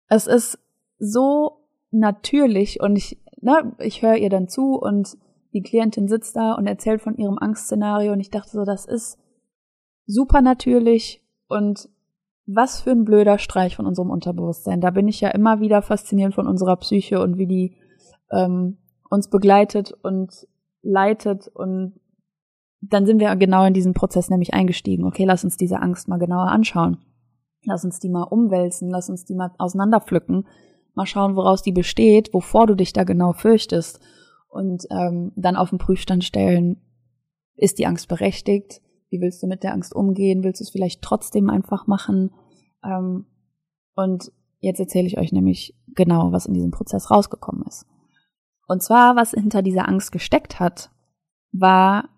[0.08, 0.58] Es ist
[0.98, 5.16] so natürlich und ich, ne, ich höre ihr dann zu und
[5.52, 9.18] die Klientin sitzt da und erzählt von ihrem Angstszenario und ich dachte so, das ist
[10.06, 11.88] super natürlich und
[12.46, 14.80] was für ein blöder Streich von unserem Unterbewusstsein.
[14.80, 17.76] Da bin ich ja immer wieder fasziniert von unserer Psyche und wie die
[18.32, 20.48] ähm, uns begleitet und
[20.82, 21.99] leitet und
[22.80, 25.04] dann sind wir genau in diesen Prozess nämlich eingestiegen.
[25.04, 26.98] Okay, lass uns diese Angst mal genauer anschauen.
[27.64, 30.46] Lass uns die mal umwälzen, lass uns die mal auseinanderpflücken,
[30.94, 34.00] mal schauen, woraus die besteht, wovor du dich da genau fürchtest
[34.48, 36.80] und ähm, dann auf den Prüfstand stellen,
[37.56, 38.80] ist die Angst berechtigt?
[39.10, 40.42] Wie willst du mit der Angst umgehen?
[40.42, 42.30] Willst du es vielleicht trotzdem einfach machen?
[42.82, 43.26] Ähm,
[43.94, 47.86] und jetzt erzähle ich euch nämlich genau, was in diesem Prozess rausgekommen ist.
[48.66, 50.90] Und zwar, was hinter dieser Angst gesteckt hat,
[51.52, 52.08] war,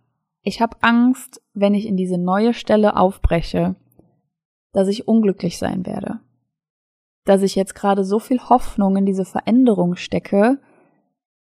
[0.42, 3.76] ich habe Angst, wenn ich in diese neue Stelle aufbreche,
[4.72, 6.20] dass ich unglücklich sein werde.
[7.24, 10.58] Dass ich jetzt gerade so viel Hoffnung in diese Veränderung stecke,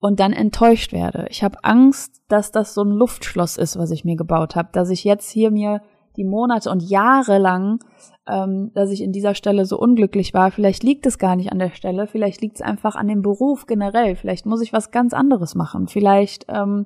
[0.05, 1.25] und dann enttäuscht werde.
[1.31, 4.91] Ich habe Angst, dass das so ein Luftschloss ist, was ich mir gebaut habe, dass
[4.91, 5.81] ich jetzt hier mir
[6.15, 7.79] die Monate und Jahre lang,
[8.27, 10.51] ähm, dass ich in dieser Stelle so unglücklich war.
[10.51, 13.65] Vielleicht liegt es gar nicht an der Stelle, vielleicht liegt es einfach an dem Beruf
[13.65, 14.15] generell.
[14.15, 15.87] Vielleicht muss ich was ganz anderes machen.
[15.87, 16.85] Vielleicht ähm,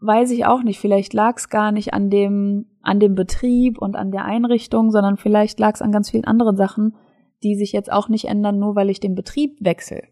[0.00, 0.80] weiß ich auch nicht.
[0.80, 5.16] Vielleicht lag es gar nicht an dem an dem Betrieb und an der Einrichtung, sondern
[5.16, 6.96] vielleicht lag es an ganz vielen anderen Sachen,
[7.42, 10.02] die sich jetzt auch nicht ändern, nur weil ich den Betrieb wechsle.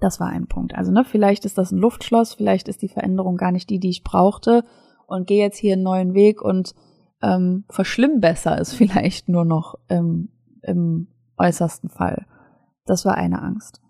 [0.00, 0.74] Das war ein Punkt.
[0.74, 3.90] Also, ne, vielleicht ist das ein Luftschloss, vielleicht ist die Veränderung gar nicht die, die
[3.90, 4.64] ich brauchte
[5.06, 6.74] und gehe jetzt hier einen neuen Weg und
[7.22, 10.30] ähm, verschlimmbesser es vielleicht nur noch im,
[10.62, 12.26] im äußersten Fall.
[12.86, 13.80] Das war eine Angst.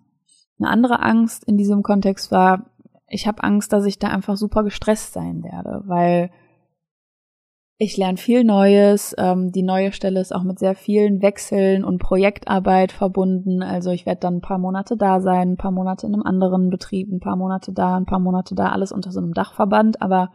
[0.58, 2.70] Eine andere Angst in diesem Kontext war,
[3.14, 6.30] ich habe Angst, dass ich da einfach super gestresst sein werde, weil
[7.78, 9.14] ich lerne viel Neues.
[9.18, 13.62] Ähm, die neue Stelle ist auch mit sehr vielen Wechseln und Projektarbeit verbunden.
[13.62, 16.70] Also ich werde dann ein paar Monate da sein, ein paar Monate in einem anderen
[16.70, 20.02] Betrieb, ein paar Monate da, ein paar Monate da, alles unter so einem Dachverband.
[20.02, 20.30] Aber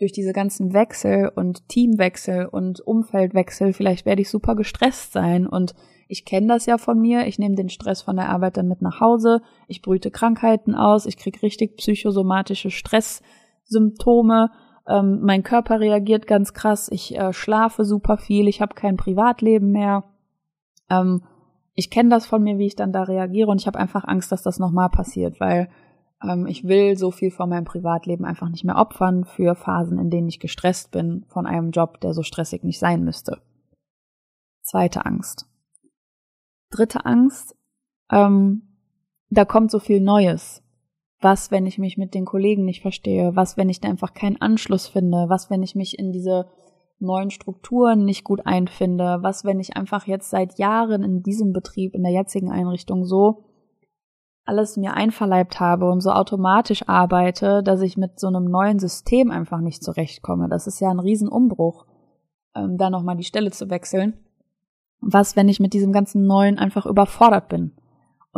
[0.00, 5.46] durch diese ganzen Wechsel und Teamwechsel und Umfeldwechsel, vielleicht werde ich super gestresst sein.
[5.46, 5.74] Und
[6.08, 7.26] ich kenne das ja von mir.
[7.26, 9.42] Ich nehme den Stress von der Arbeit dann mit nach Hause.
[9.68, 11.06] Ich brüte Krankheiten aus.
[11.06, 14.50] Ich kriege richtig psychosomatische Stresssymptome
[14.88, 19.70] ähm, mein Körper reagiert ganz krass, ich äh, schlafe super viel, ich habe kein Privatleben
[19.70, 20.04] mehr.
[20.88, 21.22] Ähm,
[21.74, 24.32] ich kenne das von mir, wie ich dann da reagiere und ich habe einfach Angst,
[24.32, 25.68] dass das nochmal passiert, weil
[26.24, 30.08] ähm, ich will so viel von meinem Privatleben einfach nicht mehr opfern für Phasen, in
[30.08, 33.42] denen ich gestresst bin von einem Job, der so stressig nicht sein müsste.
[34.62, 35.47] Zweite Angst.
[36.70, 37.56] Dritte Angst,
[38.10, 38.62] ähm,
[39.30, 40.62] da kommt so viel Neues.
[41.20, 43.34] Was, wenn ich mich mit den Kollegen nicht verstehe?
[43.34, 45.28] Was, wenn ich da einfach keinen Anschluss finde?
[45.28, 46.48] Was, wenn ich mich in diese
[47.00, 49.18] neuen Strukturen nicht gut einfinde?
[49.20, 53.44] Was, wenn ich einfach jetzt seit Jahren in diesem Betrieb, in der jetzigen Einrichtung so
[54.44, 59.30] alles mir einverleibt habe und so automatisch arbeite, dass ich mit so einem neuen System
[59.30, 60.48] einfach nicht zurechtkomme.
[60.48, 61.84] Das ist ja ein Riesenumbruch,
[62.54, 64.14] ähm, da nochmal die Stelle zu wechseln.
[65.00, 67.72] Was, wenn ich mit diesem ganzen Neuen einfach überfordert bin?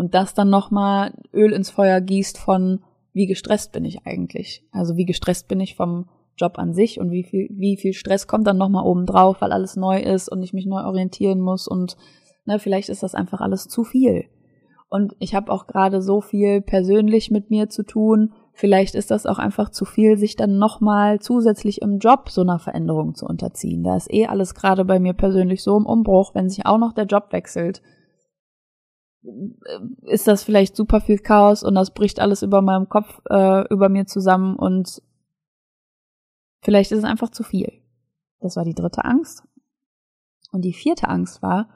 [0.00, 2.80] und das dann nochmal Öl ins Feuer gießt von,
[3.12, 4.64] wie gestresst bin ich eigentlich?
[4.72, 8.26] Also wie gestresst bin ich vom Job an sich und wie viel, wie viel Stress
[8.26, 11.68] kommt dann nochmal oben drauf, weil alles neu ist und ich mich neu orientieren muss
[11.68, 11.98] und
[12.46, 14.24] ne, vielleicht ist das einfach alles zu viel.
[14.88, 18.32] Und ich habe auch gerade so viel persönlich mit mir zu tun.
[18.60, 22.58] Vielleicht ist das auch einfach zu viel, sich dann nochmal zusätzlich im Job so einer
[22.58, 23.82] Veränderung zu unterziehen.
[23.82, 26.92] Da ist eh alles gerade bei mir persönlich so im Umbruch, wenn sich auch noch
[26.92, 27.80] der Job wechselt
[30.02, 33.88] ist das vielleicht super viel Chaos und das bricht alles über meinem Kopf, äh, über
[33.88, 35.02] mir zusammen und
[36.62, 37.82] vielleicht ist es einfach zu viel.
[38.40, 39.42] Das war die dritte Angst.
[40.52, 41.68] Und die vierte Angst war,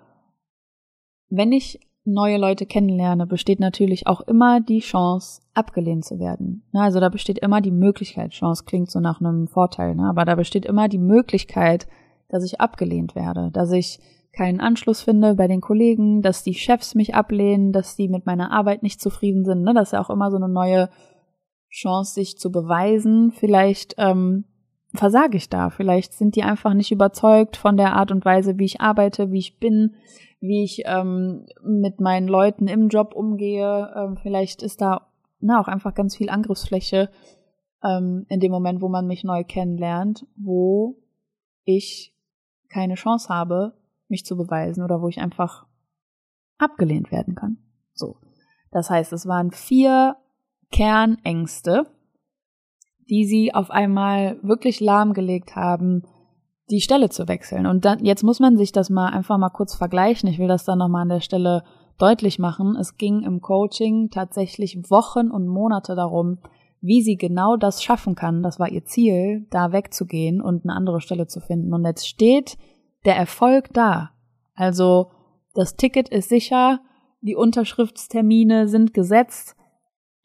[1.29, 6.62] wenn ich neue Leute kennenlerne, besteht natürlich auch immer die Chance, abgelehnt zu werden.
[6.72, 10.08] Also da besteht immer die Möglichkeit, Chance klingt so nach einem Vorteil, ne?
[10.08, 11.86] aber da besteht immer die Möglichkeit,
[12.28, 14.00] dass ich abgelehnt werde, dass ich
[14.32, 18.50] keinen Anschluss finde bei den Kollegen, dass die Chefs mich ablehnen, dass die mit meiner
[18.50, 19.62] Arbeit nicht zufrieden sind.
[19.62, 19.72] Ne?
[19.74, 20.90] Das ist ja auch immer so eine neue
[21.70, 23.30] Chance, sich zu beweisen.
[23.30, 24.44] Vielleicht ähm,
[24.94, 25.70] versage ich da.
[25.70, 29.38] Vielleicht sind die einfach nicht überzeugt von der Art und Weise, wie ich arbeite, wie
[29.38, 29.94] ich bin,
[30.40, 33.92] wie ich ähm, mit meinen Leuten im Job umgehe.
[33.96, 35.09] Ähm, vielleicht ist da
[35.40, 37.11] na, auch einfach ganz viel Angriffsfläche
[37.83, 40.96] ähm, in dem Moment, wo man mich neu kennenlernt, wo
[41.64, 42.14] ich
[42.68, 43.74] keine Chance habe,
[44.09, 45.66] mich zu beweisen oder wo ich einfach
[46.59, 47.59] abgelehnt werden kann.
[47.92, 48.16] So.
[48.70, 50.16] Das heißt, es waren vier
[50.72, 51.87] Kernängste,
[53.10, 56.02] die sie auf einmal wirklich lahmgelegt haben,
[56.70, 57.66] die Stelle zu wechseln.
[57.66, 60.28] Und dann, jetzt muss man sich das mal einfach mal kurz vergleichen.
[60.28, 61.62] Ich will das dann nochmal an der Stelle
[61.98, 62.76] deutlich machen.
[62.76, 66.38] Es ging im Coaching tatsächlich Wochen und Monate darum,
[66.80, 68.42] wie sie genau das schaffen kann.
[68.42, 71.72] Das war ihr Ziel, da wegzugehen und eine andere Stelle zu finden.
[71.72, 72.56] Und jetzt steht
[73.04, 74.10] der Erfolg da.
[74.54, 75.10] Also
[75.54, 76.80] das Ticket ist sicher,
[77.20, 79.56] die Unterschriftstermine sind gesetzt,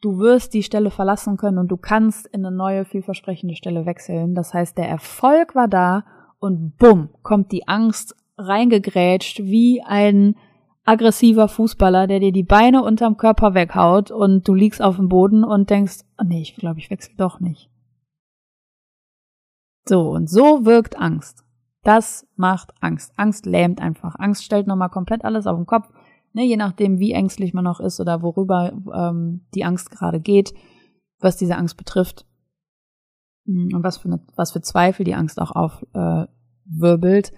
[0.00, 4.34] du wirst die Stelle verlassen können und du kannst in eine neue, vielversprechende Stelle wechseln.
[4.34, 6.04] Das heißt, der Erfolg war da
[6.38, 10.36] und bumm, kommt die Angst reingegrätscht wie ein
[10.84, 15.44] aggressiver Fußballer, der dir die Beine unterm Körper weghaut und du liegst auf dem Boden
[15.44, 17.70] und denkst, oh nee, ich glaube, ich wechsle doch nicht.
[19.86, 21.44] So, und so wirkt Angst.
[21.82, 23.12] Das macht Angst.
[23.16, 24.14] Angst lähmt einfach.
[24.18, 25.88] Angst stellt nochmal komplett alles auf den Kopf.
[26.32, 30.54] Ne, je nachdem, wie ängstlich man noch ist oder worüber ähm, die Angst gerade geht,
[31.18, 32.24] was diese Angst betrifft
[33.46, 37.32] hm, und was für, eine, was für Zweifel die Angst auch aufwirbelt,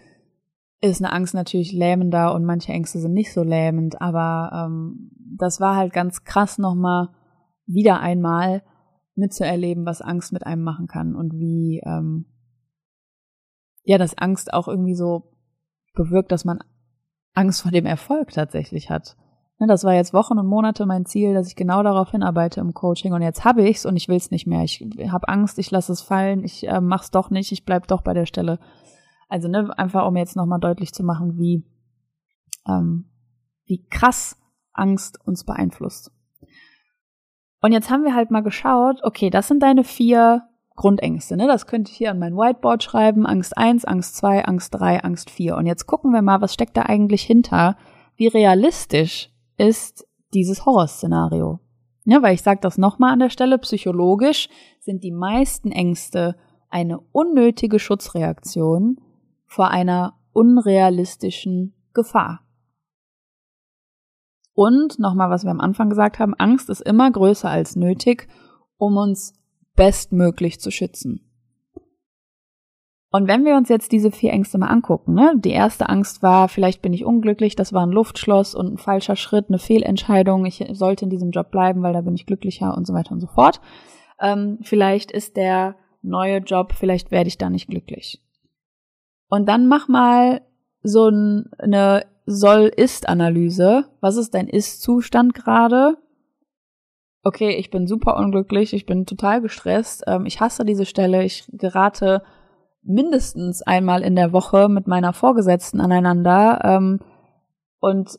[0.80, 5.10] äh, ist eine Angst natürlich lähmender und manche Ängste sind nicht so lähmend, aber ähm,
[5.38, 7.08] das war halt ganz krass nochmal
[7.66, 8.62] wieder einmal
[9.14, 12.26] mitzuerleben, was Angst mit einem machen kann und wie ähm,
[13.84, 15.32] ja, dass Angst auch irgendwie so
[15.94, 16.58] bewirkt, dass man
[17.34, 19.16] Angst vor dem Erfolg tatsächlich hat.
[19.58, 22.74] Ne, das war jetzt Wochen und Monate mein Ziel, dass ich genau darauf hinarbeite im
[22.74, 24.64] Coaching und jetzt habe ich's und ich will's nicht mehr.
[24.64, 28.02] Ich habe Angst, ich lasse es fallen, ich äh, mach's doch nicht, ich bleib doch
[28.02, 28.58] bei der Stelle.
[29.28, 31.64] Also ne, einfach um jetzt nochmal deutlich zu machen, wie
[32.66, 33.06] ähm,
[33.64, 34.36] wie krass
[34.72, 36.10] Angst uns beeinflusst.
[37.60, 40.42] Und jetzt haben wir halt mal geschaut, okay, das sind deine vier
[40.76, 41.46] Grundängste, ne?
[41.46, 43.26] Das könnte ich hier an mein Whiteboard schreiben.
[43.26, 45.56] Angst 1, Angst 2, Angst 3, Angst 4.
[45.56, 47.76] Und jetzt gucken wir mal, was steckt da eigentlich hinter?
[48.16, 51.60] Wie realistisch ist dieses Horrorszenario?
[52.04, 54.48] Ja, weil ich sage das nochmal an der Stelle, psychologisch
[54.80, 56.36] sind die meisten Ängste
[56.68, 58.96] eine unnötige Schutzreaktion
[59.46, 62.40] vor einer unrealistischen Gefahr.
[64.54, 68.28] Und nochmal, was wir am Anfang gesagt haben, Angst ist immer größer als nötig,
[68.76, 69.34] um uns
[69.82, 71.28] bestmöglich zu schützen.
[73.10, 75.34] Und wenn wir uns jetzt diese vier Ängste mal angucken, ne?
[75.36, 79.16] die erste Angst war, vielleicht bin ich unglücklich, das war ein Luftschloss und ein falscher
[79.16, 82.86] Schritt, eine Fehlentscheidung, ich sollte in diesem Job bleiben, weil da bin ich glücklicher und
[82.86, 83.60] so weiter und so fort.
[84.20, 88.22] Ähm, vielleicht ist der neue Job, vielleicht werde ich da nicht glücklich.
[89.28, 90.42] Und dann mach mal
[90.84, 93.86] so eine Soll-Ist-Analyse.
[94.00, 95.96] Was ist dein Ist-Zustand gerade?
[97.24, 101.44] Okay, ich bin super unglücklich, ich bin total gestresst, ähm, ich hasse diese Stelle, ich
[101.52, 102.22] gerate
[102.82, 106.98] mindestens einmal in der Woche mit meiner Vorgesetzten aneinander ähm,
[107.78, 108.18] und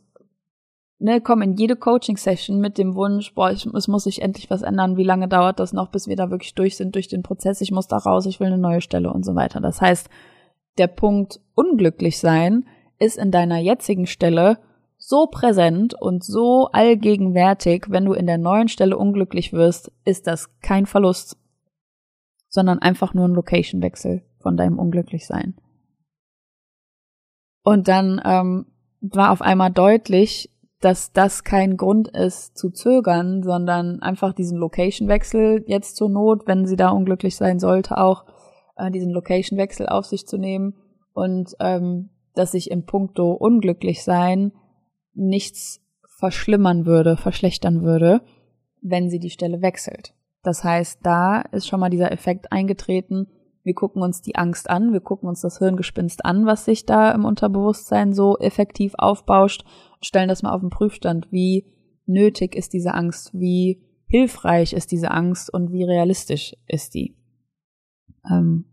[1.00, 4.62] ne, komme in jede Coaching-Session mit dem Wunsch, boah, ich, es muss sich endlich was
[4.62, 7.60] ändern, wie lange dauert das noch, bis wir da wirklich durch sind durch den Prozess,
[7.60, 9.60] ich muss da raus, ich will eine neue Stelle und so weiter.
[9.60, 10.10] Das heißt,
[10.78, 12.66] der Punkt unglücklich sein
[13.00, 14.60] ist in deiner jetzigen Stelle
[15.13, 20.60] so präsent und so allgegenwärtig, wenn du in der neuen Stelle unglücklich wirst, ist das
[20.62, 21.38] kein Verlust,
[22.49, 25.54] sondern einfach nur ein Location-Wechsel von deinem Unglücklichsein.
[27.63, 28.65] Und dann ähm,
[29.02, 30.49] war auf einmal deutlich,
[30.80, 36.65] dass das kein Grund ist zu zögern, sondern einfach diesen Location-Wechsel jetzt zur Not, wenn
[36.65, 38.26] sie da unglücklich sein sollte, auch
[38.78, 40.73] äh, diesen Location-Wechsel auf sich zu nehmen
[41.13, 44.54] und ähm, dass sich im Punkto unglücklich sein
[45.13, 48.21] nichts verschlimmern würde, verschlechtern würde,
[48.82, 50.13] wenn sie die Stelle wechselt.
[50.43, 53.28] Das heißt, da ist schon mal dieser Effekt eingetreten.
[53.63, 57.12] Wir gucken uns die Angst an, wir gucken uns das Hirngespinst an, was sich da
[57.12, 59.63] im Unterbewusstsein so effektiv aufbauscht,
[60.02, 61.32] stellen das mal auf den Prüfstand.
[61.32, 61.65] Wie
[62.06, 63.32] nötig ist diese Angst?
[63.34, 67.15] Wie hilfreich ist diese Angst und wie realistisch ist die?
[68.30, 68.65] Ähm,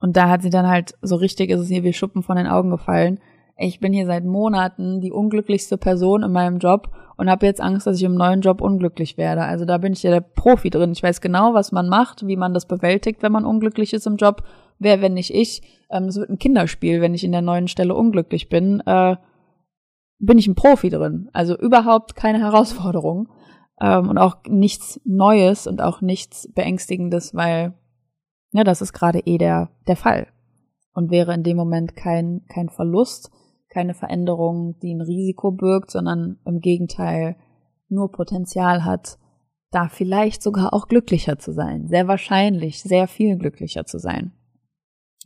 [0.00, 2.46] und da hat sie dann halt so richtig, ist es ihr wie Schuppen von den
[2.46, 3.18] Augen gefallen.
[3.60, 7.88] Ich bin hier seit Monaten die unglücklichste Person in meinem Job und habe jetzt Angst,
[7.88, 9.42] dass ich im neuen Job unglücklich werde.
[9.42, 10.92] Also da bin ich ja der Profi drin.
[10.92, 14.16] Ich weiß genau, was man macht, wie man das bewältigt, wenn man unglücklich ist im
[14.16, 14.44] Job.
[14.78, 15.62] Wer, wenn nicht ich?
[15.90, 18.80] Ähm, es wird ein Kinderspiel, wenn ich in der neuen Stelle unglücklich bin.
[18.86, 19.16] Äh,
[20.20, 21.28] bin ich ein Profi drin.
[21.32, 23.28] Also überhaupt keine Herausforderung.
[23.80, 27.74] Ähm, und auch nichts Neues und auch nichts Beängstigendes, weil
[28.52, 30.28] ja, das ist gerade eh der, der Fall.
[30.92, 33.30] Und wäre in dem Moment kein, kein Verlust,
[33.78, 37.36] keine Veränderung, die ein Risiko birgt, sondern im Gegenteil
[37.88, 39.18] nur Potenzial hat,
[39.70, 41.86] da vielleicht sogar auch glücklicher zu sein.
[41.86, 44.32] Sehr wahrscheinlich, sehr viel glücklicher zu sein.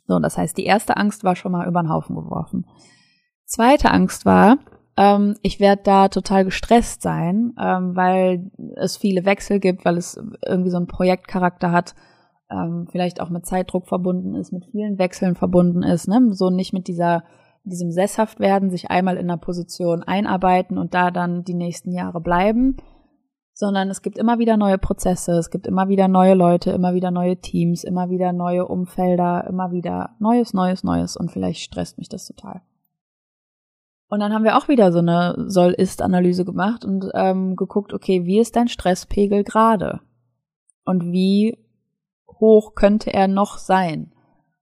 [0.07, 2.67] So, das heißt, die erste Angst war schon mal über den Haufen geworfen.
[3.47, 4.59] Zweite Angst war,
[4.99, 10.21] ähm, ich werde da total gestresst sein, ähm, weil es viele Wechsel gibt, weil es
[10.47, 11.95] irgendwie so einen Projektcharakter hat
[12.51, 16.35] ähm, vielleicht auch mit Zeitdruck verbunden ist, mit vielen Wechseln verbunden ist, ne?
[16.35, 17.25] so nicht mit dieser
[17.65, 22.21] diesem sesshaft werden, sich einmal in einer Position einarbeiten und da dann die nächsten Jahre
[22.21, 22.77] bleiben,
[23.55, 27.11] sondern es gibt immer wieder neue Prozesse, es gibt immer wieder neue Leute, immer wieder
[27.11, 32.09] neue Teams, immer wieder neue Umfelder, immer wieder Neues, Neues, Neues und vielleicht stresst mich
[32.09, 32.63] das total.
[34.09, 38.41] Und dann haben wir auch wieder so eine Soll-Ist-Analyse gemacht und ähm, geguckt, okay, wie
[38.41, 40.01] ist dein Stresspegel gerade?
[40.85, 41.57] Und wie
[42.29, 44.13] hoch könnte er noch sein?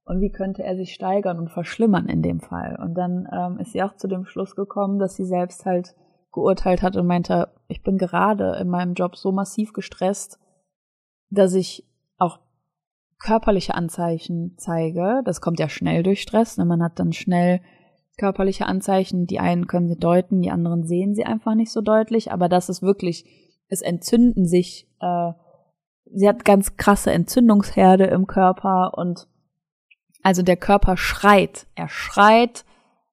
[0.05, 2.79] Und wie könnte er sich steigern und verschlimmern in dem Fall?
[2.83, 5.95] Und dann ähm, ist sie auch zu dem Schluss gekommen, dass sie selbst halt
[6.33, 10.39] geurteilt hat und meinte, ich bin gerade in meinem Job so massiv gestresst,
[11.31, 11.87] dass ich
[12.19, 12.39] auch
[13.19, 15.23] körperliche Anzeichen zeige.
[15.25, 16.57] Das kommt ja schnell durch Stress.
[16.57, 16.65] Ne?
[16.65, 17.61] Man hat dann schnell
[18.17, 19.27] körperliche Anzeichen.
[19.27, 22.33] Die einen können sie deuten, die anderen sehen sie einfach nicht so deutlich.
[22.33, 23.25] Aber das ist wirklich,
[23.69, 25.33] es entzünden sich äh,
[26.13, 29.29] sie hat ganz krasse Entzündungsherde im Körper und
[30.23, 32.65] also der Körper schreit, er schreit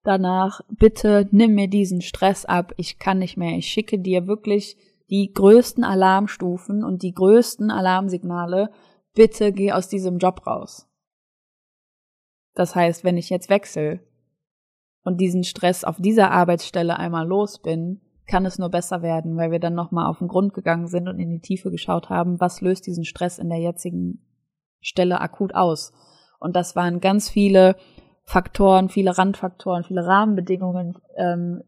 [0.04, 4.78] danach, bitte nimm mir diesen Stress ab, ich kann nicht mehr, ich schicke dir wirklich
[5.10, 8.72] die größten Alarmstufen und die größten Alarmsignale,
[9.14, 10.88] bitte geh aus diesem Job raus.
[12.54, 14.00] Das heißt, wenn ich jetzt wechsle
[15.04, 19.52] und diesen Stress auf dieser Arbeitsstelle einmal los bin, kann es nur besser werden, weil
[19.52, 22.62] wir dann nochmal auf den Grund gegangen sind und in die Tiefe geschaut haben, was
[22.62, 24.26] löst diesen Stress in der jetzigen
[24.82, 25.94] Stelle akut aus.
[26.40, 27.76] Und das waren ganz viele
[28.24, 31.64] Faktoren, viele Randfaktoren, viele Rahmenbedingungen ähm,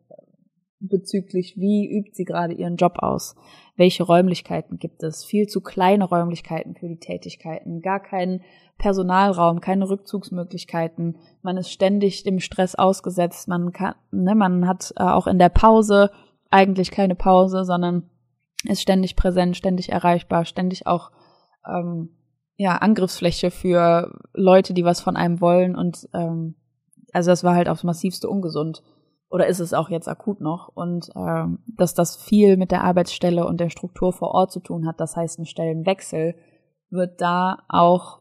[0.79, 3.35] bezüglich, wie übt sie gerade ihren Job aus,
[3.75, 8.41] welche Räumlichkeiten gibt es, viel zu kleine Räumlichkeiten für die Tätigkeiten, gar keinen
[8.77, 15.03] Personalraum, keine Rückzugsmöglichkeiten, man ist ständig dem Stress ausgesetzt, man kann, ne, man hat äh,
[15.03, 16.11] auch in der Pause
[16.49, 18.09] eigentlich keine Pause, sondern
[18.63, 21.11] ist ständig präsent, ständig erreichbar, ständig auch
[21.67, 22.09] ähm,
[22.59, 26.55] ja Angriffsfläche für Leute, die was von einem wollen und ähm,
[27.13, 28.83] also das war halt aufs massivste ungesund
[29.29, 33.45] oder ist es auch jetzt akut noch und ähm, dass das viel mit der Arbeitsstelle
[33.45, 34.99] und der Struktur vor Ort zu tun hat.
[34.99, 36.35] Das heißt, ein Stellenwechsel
[36.89, 38.19] wird da auch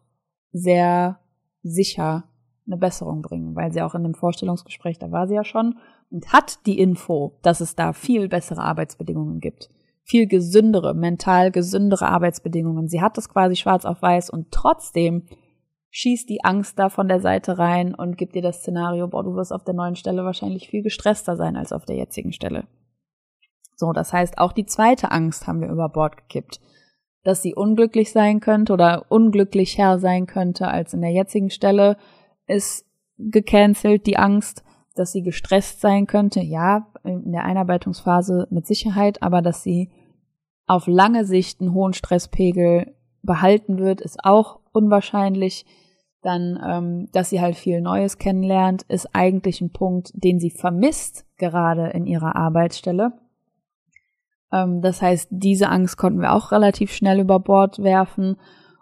[0.53, 1.19] sehr
[1.65, 2.25] sicher
[2.65, 5.79] eine Besserung bringen, weil sie auch in dem Vorstellungsgespräch, da war sie ja schon
[6.11, 9.69] und hat die Info, dass es da viel bessere Arbeitsbedingungen gibt.
[10.09, 12.89] Viel gesündere, mental gesündere Arbeitsbedingungen.
[12.89, 15.27] Sie hat das quasi schwarz auf weiß und trotzdem
[15.91, 19.35] schießt die Angst da von der Seite rein und gibt dir das Szenario, boah, du
[19.35, 22.67] wirst auf der neuen Stelle wahrscheinlich viel gestresster sein als auf der jetzigen Stelle.
[23.77, 26.61] So, das heißt, auch die zweite Angst haben wir über Bord gekippt.
[27.23, 31.97] Dass sie unglücklich sein könnte oder unglücklicher sein könnte als in der jetzigen Stelle,
[32.47, 32.87] ist
[33.19, 34.07] gecancelt.
[34.07, 34.65] Die Angst,
[34.99, 39.91] dass sie gestresst sein könnte, ja, in der Einarbeitungsphase mit Sicherheit, aber dass sie
[40.67, 45.67] auf lange Sicht einen hohen Stresspegel behalten wird, ist auch unwahrscheinlich.
[46.21, 51.25] Dann, ähm, dass sie halt viel Neues kennenlernt, ist eigentlich ein Punkt, den sie vermisst,
[51.37, 53.13] gerade in ihrer Arbeitsstelle.
[54.53, 58.37] Ähm, das heißt, diese Angst konnten wir auch relativ schnell über Bord werfen.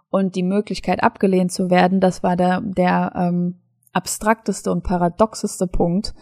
[0.09, 3.61] Und die Möglichkeit, abgelehnt zu werden, das war der, der ähm,
[3.97, 6.15] abstrakteste und paradoxeste Punkt,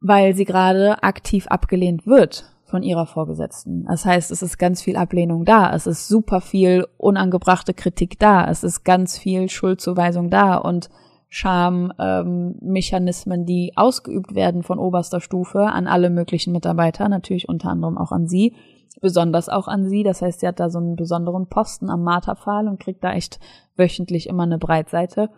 [0.00, 3.84] weil sie gerade aktiv abgelehnt wird von ihrer Vorgesetzten.
[3.84, 8.48] Das heißt, es ist ganz viel Ablehnung da, es ist super viel unangebrachte Kritik da,
[8.48, 10.88] es ist ganz viel Schuldzuweisung da und
[11.28, 17.98] Schammechanismen, ähm, die ausgeübt werden von oberster Stufe an alle möglichen Mitarbeiter, natürlich unter anderem
[17.98, 18.54] auch an sie,
[19.00, 20.02] besonders auch an sie.
[20.02, 23.40] Das heißt, sie hat da so einen besonderen Posten am Marterpfahl und kriegt da echt
[23.76, 25.30] wöchentlich immer eine Breitseite.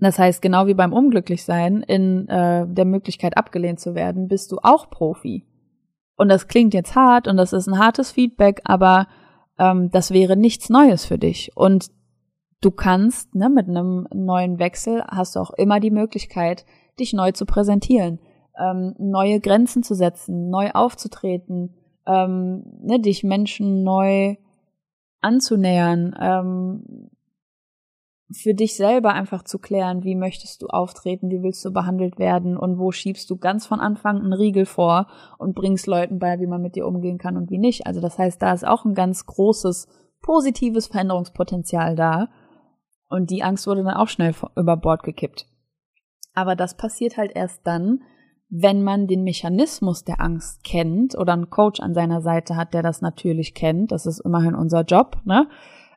[0.00, 4.58] Das heißt, genau wie beim Unglücklichsein in äh, der Möglichkeit abgelehnt zu werden, bist du
[4.62, 5.46] auch Profi.
[6.16, 9.06] Und das klingt jetzt hart und das ist ein hartes Feedback, aber
[9.58, 11.52] ähm, das wäre nichts Neues für dich.
[11.54, 11.90] Und
[12.60, 16.64] du kannst, ne, mit einem neuen Wechsel hast du auch immer die Möglichkeit,
[16.98, 18.20] dich neu zu präsentieren,
[18.58, 21.74] ähm, neue Grenzen zu setzen, neu aufzutreten,
[22.06, 24.36] ähm, ne, dich Menschen neu
[25.20, 27.10] anzunähern, ähm,
[28.32, 32.56] für dich selber einfach zu klären, wie möchtest du auftreten, wie willst du behandelt werden
[32.56, 36.46] und wo schiebst du ganz von Anfang einen Riegel vor und bringst Leuten bei, wie
[36.46, 37.86] man mit dir umgehen kann und wie nicht.
[37.86, 39.88] Also das heißt, da ist auch ein ganz großes
[40.22, 42.28] positives Veränderungspotenzial da
[43.08, 45.46] und die Angst wurde dann auch schnell über Bord gekippt.
[46.32, 48.02] Aber das passiert halt erst dann,
[48.48, 52.82] wenn man den Mechanismus der Angst kennt oder einen Coach an seiner Seite hat, der
[52.82, 53.92] das natürlich kennt.
[53.92, 55.48] Das ist immerhin unser Job, ne?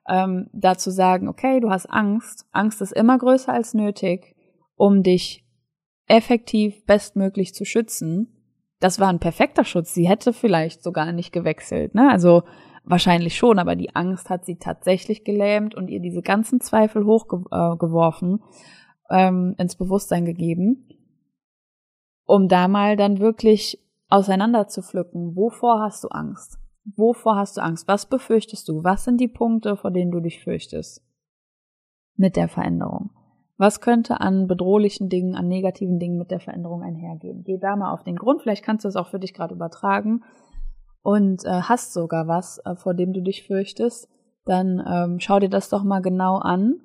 [0.08, 2.46] Ähm, dazu sagen, okay, du hast Angst.
[2.52, 4.36] Angst ist immer größer als nötig,
[4.76, 5.46] um dich
[6.08, 8.28] effektiv bestmöglich zu schützen.
[8.80, 9.94] Das war ein perfekter Schutz.
[9.94, 11.96] Sie hätte vielleicht sogar nicht gewechselt.
[11.96, 12.10] Ne?
[12.12, 12.44] Also
[12.84, 18.42] wahrscheinlich schon, aber die Angst hat sie tatsächlich gelähmt und ihr diese ganzen Zweifel hochgeworfen,
[19.10, 20.90] äh, ähm, ins Bewusstsein gegeben,
[22.26, 25.36] um da mal dann wirklich auseinander zu pflücken.
[25.36, 26.60] Wovor hast du Angst?
[26.86, 27.88] Wovor hast du Angst?
[27.88, 28.84] Was befürchtest du?
[28.84, 31.02] Was sind die Punkte, vor denen du dich fürchtest?
[32.16, 33.12] Mit der Veränderung.
[33.58, 37.44] Was könnte an bedrohlichen Dingen, an negativen Dingen mit der Veränderung einhergehen?
[37.44, 38.42] Geh da mal auf den Grund.
[38.42, 40.24] Vielleicht kannst du es auch für dich gerade übertragen
[41.02, 44.10] und äh, hast sogar was, äh, vor dem du dich fürchtest.
[44.46, 46.82] Dann ähm, schau dir das doch mal genau an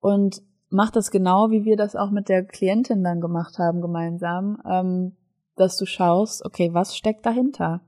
[0.00, 4.62] und mach das genau, wie wir das auch mit der Klientin dann gemacht haben gemeinsam,
[4.68, 5.16] ähm,
[5.56, 7.82] dass du schaust, okay, was steckt dahinter?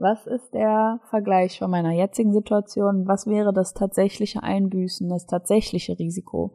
[0.00, 3.08] Was ist der Vergleich von meiner jetzigen Situation?
[3.08, 6.54] Was wäre das tatsächliche Einbüßen, das tatsächliche Risiko?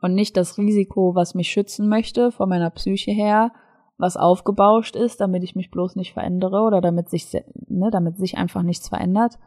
[0.00, 3.52] Und nicht das Risiko, was mich schützen möchte, von meiner Psyche her,
[3.98, 7.32] was aufgebauscht ist, damit ich mich bloß nicht verändere oder damit sich,
[7.68, 9.38] ne, damit sich einfach nichts verändert.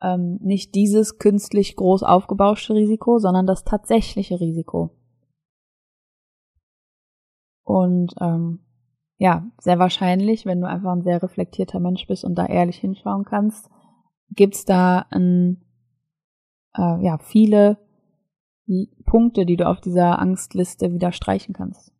[0.00, 4.90] Ähm, nicht dieses künstlich groß aufgebauschte Risiko, sondern das tatsächliche Risiko.
[7.64, 8.60] Und ähm,
[9.22, 13.24] ja, sehr wahrscheinlich, wenn du einfach ein sehr reflektierter Mensch bist und da ehrlich hinschauen
[13.24, 13.70] kannst,
[14.30, 15.62] gibt's da ein,
[16.76, 17.78] äh, ja, viele
[19.04, 21.92] Punkte, die du auf dieser Angstliste wieder streichen kannst.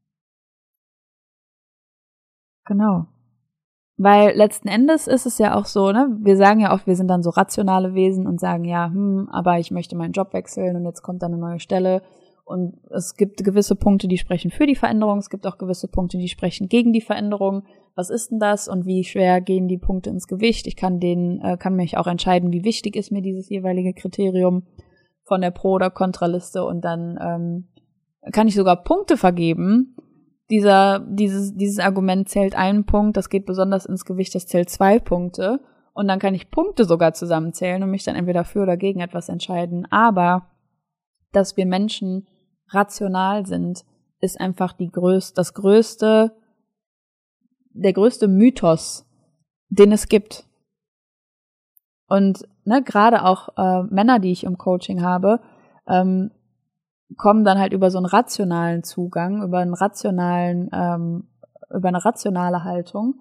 [2.64, 3.06] Genau.
[3.98, 7.06] Weil letzten Endes ist es ja auch so, ne, wir sagen ja oft, wir sind
[7.06, 10.84] dann so rationale Wesen und sagen, ja, hm, aber ich möchte meinen Job wechseln und
[10.86, 12.02] jetzt kommt dann eine neue Stelle.
[12.44, 16.18] Und es gibt gewisse Punkte, die sprechen für die Veränderung, es gibt auch gewisse Punkte,
[16.18, 17.62] die sprechen gegen die Veränderung.
[17.94, 20.66] Was ist denn das und wie schwer gehen die Punkte ins Gewicht?
[20.66, 24.64] Ich kann den, äh, kann mich auch entscheiden, wie wichtig ist mir dieses jeweilige Kriterium
[25.24, 27.68] von der Pro- oder Kontraliste und dann ähm,
[28.32, 29.96] kann ich sogar Punkte vergeben.
[30.50, 34.98] Dieser, dieses, dieses Argument zählt einen Punkt, das geht besonders ins Gewicht, das zählt zwei
[34.98, 35.60] Punkte.
[35.94, 39.28] Und dann kann ich Punkte sogar zusammenzählen und mich dann entweder für oder gegen etwas
[39.28, 39.86] entscheiden.
[39.90, 40.46] Aber
[41.32, 42.26] dass wir Menschen
[42.74, 43.84] rational sind,
[44.20, 46.32] ist einfach die größte, das größte,
[47.70, 49.06] der größte Mythos,
[49.68, 50.46] den es gibt.
[52.06, 55.40] Und ne, gerade auch äh, Männer, die ich im Coaching habe,
[55.86, 56.30] ähm,
[57.16, 61.28] kommen dann halt über so einen rationalen Zugang, über einen rationalen, ähm,
[61.70, 63.20] über eine rationale Haltung.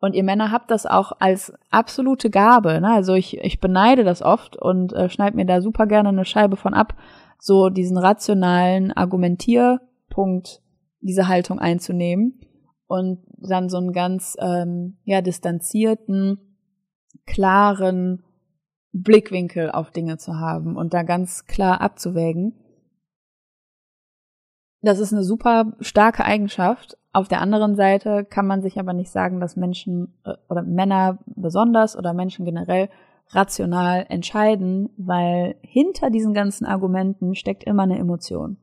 [0.00, 2.80] Und ihr Männer habt das auch als absolute Gabe.
[2.80, 2.92] Ne?
[2.92, 6.56] Also ich, ich beneide das oft und äh, schneide mir da super gerne eine Scheibe
[6.56, 6.94] von ab,
[7.44, 10.62] so diesen rationalen Argumentierpunkt,
[11.00, 12.40] diese Haltung einzunehmen
[12.86, 16.38] und dann so einen ganz ähm, ja distanzierten,
[17.26, 18.24] klaren
[18.92, 22.54] Blickwinkel auf Dinge zu haben und da ganz klar abzuwägen.
[24.80, 26.96] Das ist eine super starke Eigenschaft.
[27.12, 31.18] Auf der anderen Seite kann man sich aber nicht sagen, dass Menschen äh, oder Männer
[31.26, 32.88] besonders oder Menschen generell
[33.30, 38.58] rational entscheiden, weil hinter diesen ganzen Argumenten steckt immer eine Emotion.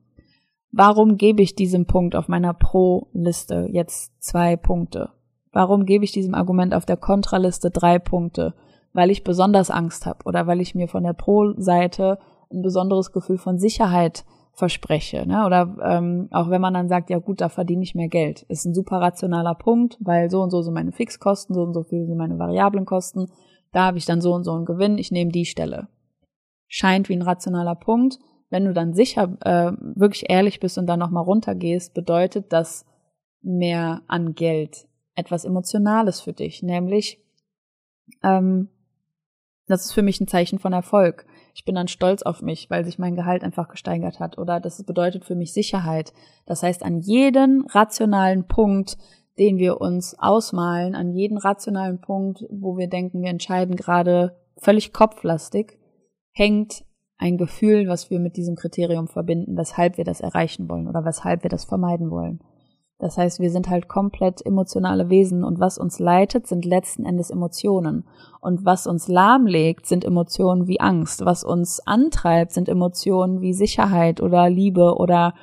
[0.70, 5.10] Warum gebe ich diesem Punkt auf meiner Pro-Liste jetzt zwei Punkte?
[5.52, 8.54] Warum gebe ich diesem Argument auf der Kontraliste drei Punkte?
[8.94, 12.18] Weil ich besonders Angst habe oder weil ich mir von der Pro-Seite
[12.50, 15.26] ein besonderes Gefühl von Sicherheit verspreche.
[15.26, 15.44] Ne?
[15.46, 18.42] Oder ähm, auch wenn man dann sagt, ja gut, da verdiene ich mehr Geld.
[18.48, 21.82] Ist ein super rationaler Punkt, weil so und so sind meine Fixkosten, so und so
[21.82, 23.28] viel sind meine variablen Kosten
[23.72, 25.88] da habe ich dann so und so einen Gewinn, ich nehme die Stelle.
[26.68, 28.18] Scheint wie ein rationaler Punkt.
[28.50, 32.84] Wenn du dann sicher äh, wirklich ehrlich bist und dann nochmal runtergehst, bedeutet das
[33.40, 37.18] mehr an Geld etwas Emotionales für dich, nämlich
[38.22, 38.68] ähm,
[39.66, 41.26] das ist für mich ein Zeichen von Erfolg.
[41.54, 44.38] Ich bin dann stolz auf mich, weil sich mein Gehalt einfach gesteigert hat.
[44.38, 46.12] Oder das bedeutet für mich Sicherheit.
[46.46, 48.98] Das heißt, an jeden rationalen Punkt,
[49.38, 54.92] den wir uns ausmalen, an jeden rationalen Punkt, wo wir denken, wir entscheiden gerade völlig
[54.92, 55.78] kopflastig,
[56.32, 56.84] hängt
[57.18, 61.44] ein Gefühl, was wir mit diesem Kriterium verbinden, weshalb wir das erreichen wollen oder weshalb
[61.44, 62.40] wir das vermeiden wollen.
[63.02, 67.30] Das heißt, wir sind halt komplett emotionale Wesen und was uns leitet, sind letzten Endes
[67.30, 68.06] Emotionen.
[68.40, 71.24] Und was uns lahmlegt, sind Emotionen wie Angst.
[71.24, 75.34] Was uns antreibt, sind Emotionen wie Sicherheit oder Liebe oder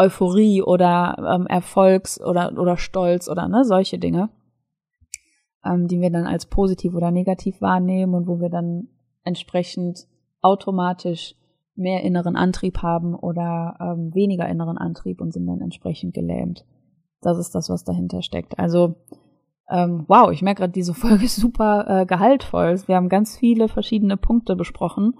[0.00, 4.30] Euphorie oder ähm, Erfolgs oder, oder Stolz oder ne, solche Dinge,
[5.64, 8.88] ähm, die wir dann als positiv oder negativ wahrnehmen und wo wir dann
[9.24, 10.06] entsprechend
[10.40, 11.34] automatisch
[11.74, 16.64] mehr inneren Antrieb haben oder ähm, weniger inneren Antrieb und sind dann entsprechend gelähmt.
[17.20, 18.58] Das ist das, was dahinter steckt.
[18.58, 18.94] Also
[19.68, 22.80] ähm, wow, ich merke gerade, diese Folge ist super äh, gehaltvoll.
[22.86, 25.14] Wir haben ganz viele verschiedene Punkte besprochen.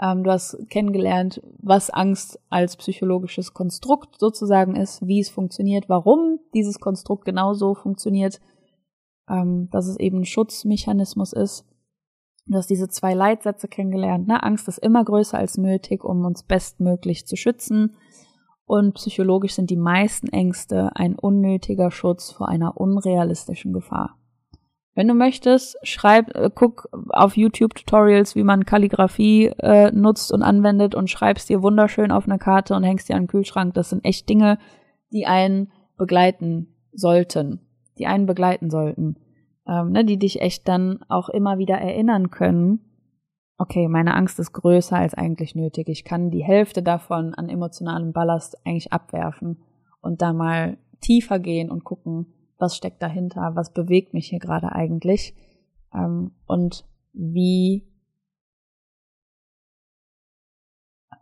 [0.00, 6.38] Ähm, du hast kennengelernt, was Angst als psychologisches Konstrukt sozusagen ist, wie es funktioniert, warum
[6.54, 8.40] dieses Konstrukt genauso funktioniert,
[9.28, 11.64] ähm, dass es eben ein Schutzmechanismus ist.
[12.46, 14.26] Du hast diese zwei Leitsätze kennengelernt.
[14.26, 14.42] Ne?
[14.42, 17.96] Angst ist immer größer als nötig, um uns bestmöglich zu schützen.
[18.64, 24.17] Und psychologisch sind die meisten Ängste ein unnötiger Schutz vor einer unrealistischen Gefahr.
[24.98, 30.42] Wenn du möchtest, schreib, äh, guck auf YouTube Tutorials, wie man Kalligrafie äh, nutzt und
[30.42, 33.74] anwendet und schreibst dir wunderschön auf eine Karte und hängst dir an den Kühlschrank.
[33.74, 34.58] Das sind echt Dinge,
[35.12, 37.60] die einen begleiten sollten,
[37.96, 39.20] die einen begleiten sollten,
[39.68, 42.80] ähm, ne, die dich echt dann auch immer wieder erinnern können.
[43.56, 45.88] Okay, meine Angst ist größer als eigentlich nötig.
[45.88, 49.62] Ich kann die Hälfte davon an emotionalem Ballast eigentlich abwerfen
[50.00, 54.72] und da mal tiefer gehen und gucken, was steckt dahinter, was bewegt mich hier gerade
[54.72, 55.34] eigentlich
[55.94, 57.86] ähm, und wie,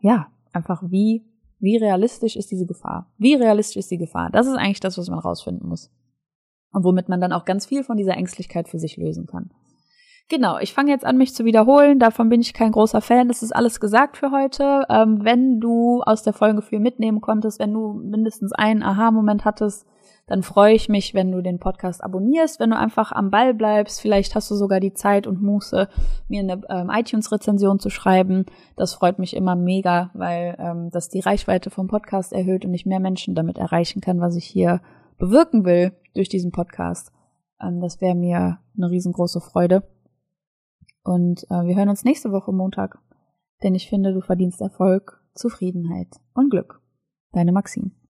[0.01, 1.25] ja, einfach wie,
[1.59, 3.13] wie realistisch ist diese Gefahr?
[3.19, 4.31] Wie realistisch ist die Gefahr?
[4.31, 5.91] Das ist eigentlich das, was man rausfinden muss.
[6.73, 9.51] Und womit man dann auch ganz viel von dieser Ängstlichkeit für sich lösen kann.
[10.29, 12.01] Genau, ich fange jetzt an, mich zu wiederholen.
[12.01, 13.29] Davon bin ich kein großer Fan.
[13.29, 14.85] Das ist alles gesagt für heute.
[14.91, 19.87] Ähm, wenn du aus der Folge viel mitnehmen konntest, wenn du mindestens einen Aha-Moment hattest,
[20.27, 24.01] dann freue ich mich, wenn du den Podcast abonnierst, wenn du einfach am Ball bleibst.
[24.01, 25.89] Vielleicht hast du sogar die Zeit und Muße,
[26.29, 28.45] mir eine ähm, iTunes-Rezension zu schreiben.
[28.75, 32.87] Das freut mich immer mega, weil ähm, das die Reichweite vom Podcast erhöht und ich
[32.87, 34.81] mehr Menschen damit erreichen kann, was ich hier
[35.17, 37.13] bewirken will durch diesen Podcast.
[37.61, 39.85] Ähm, das wäre mir eine riesengroße Freude.
[41.05, 42.99] Und äh, wir hören uns nächste Woche Montag.
[43.63, 46.81] Denn ich finde, du verdienst Erfolg, Zufriedenheit und Glück.
[47.33, 47.93] Deine Maxine.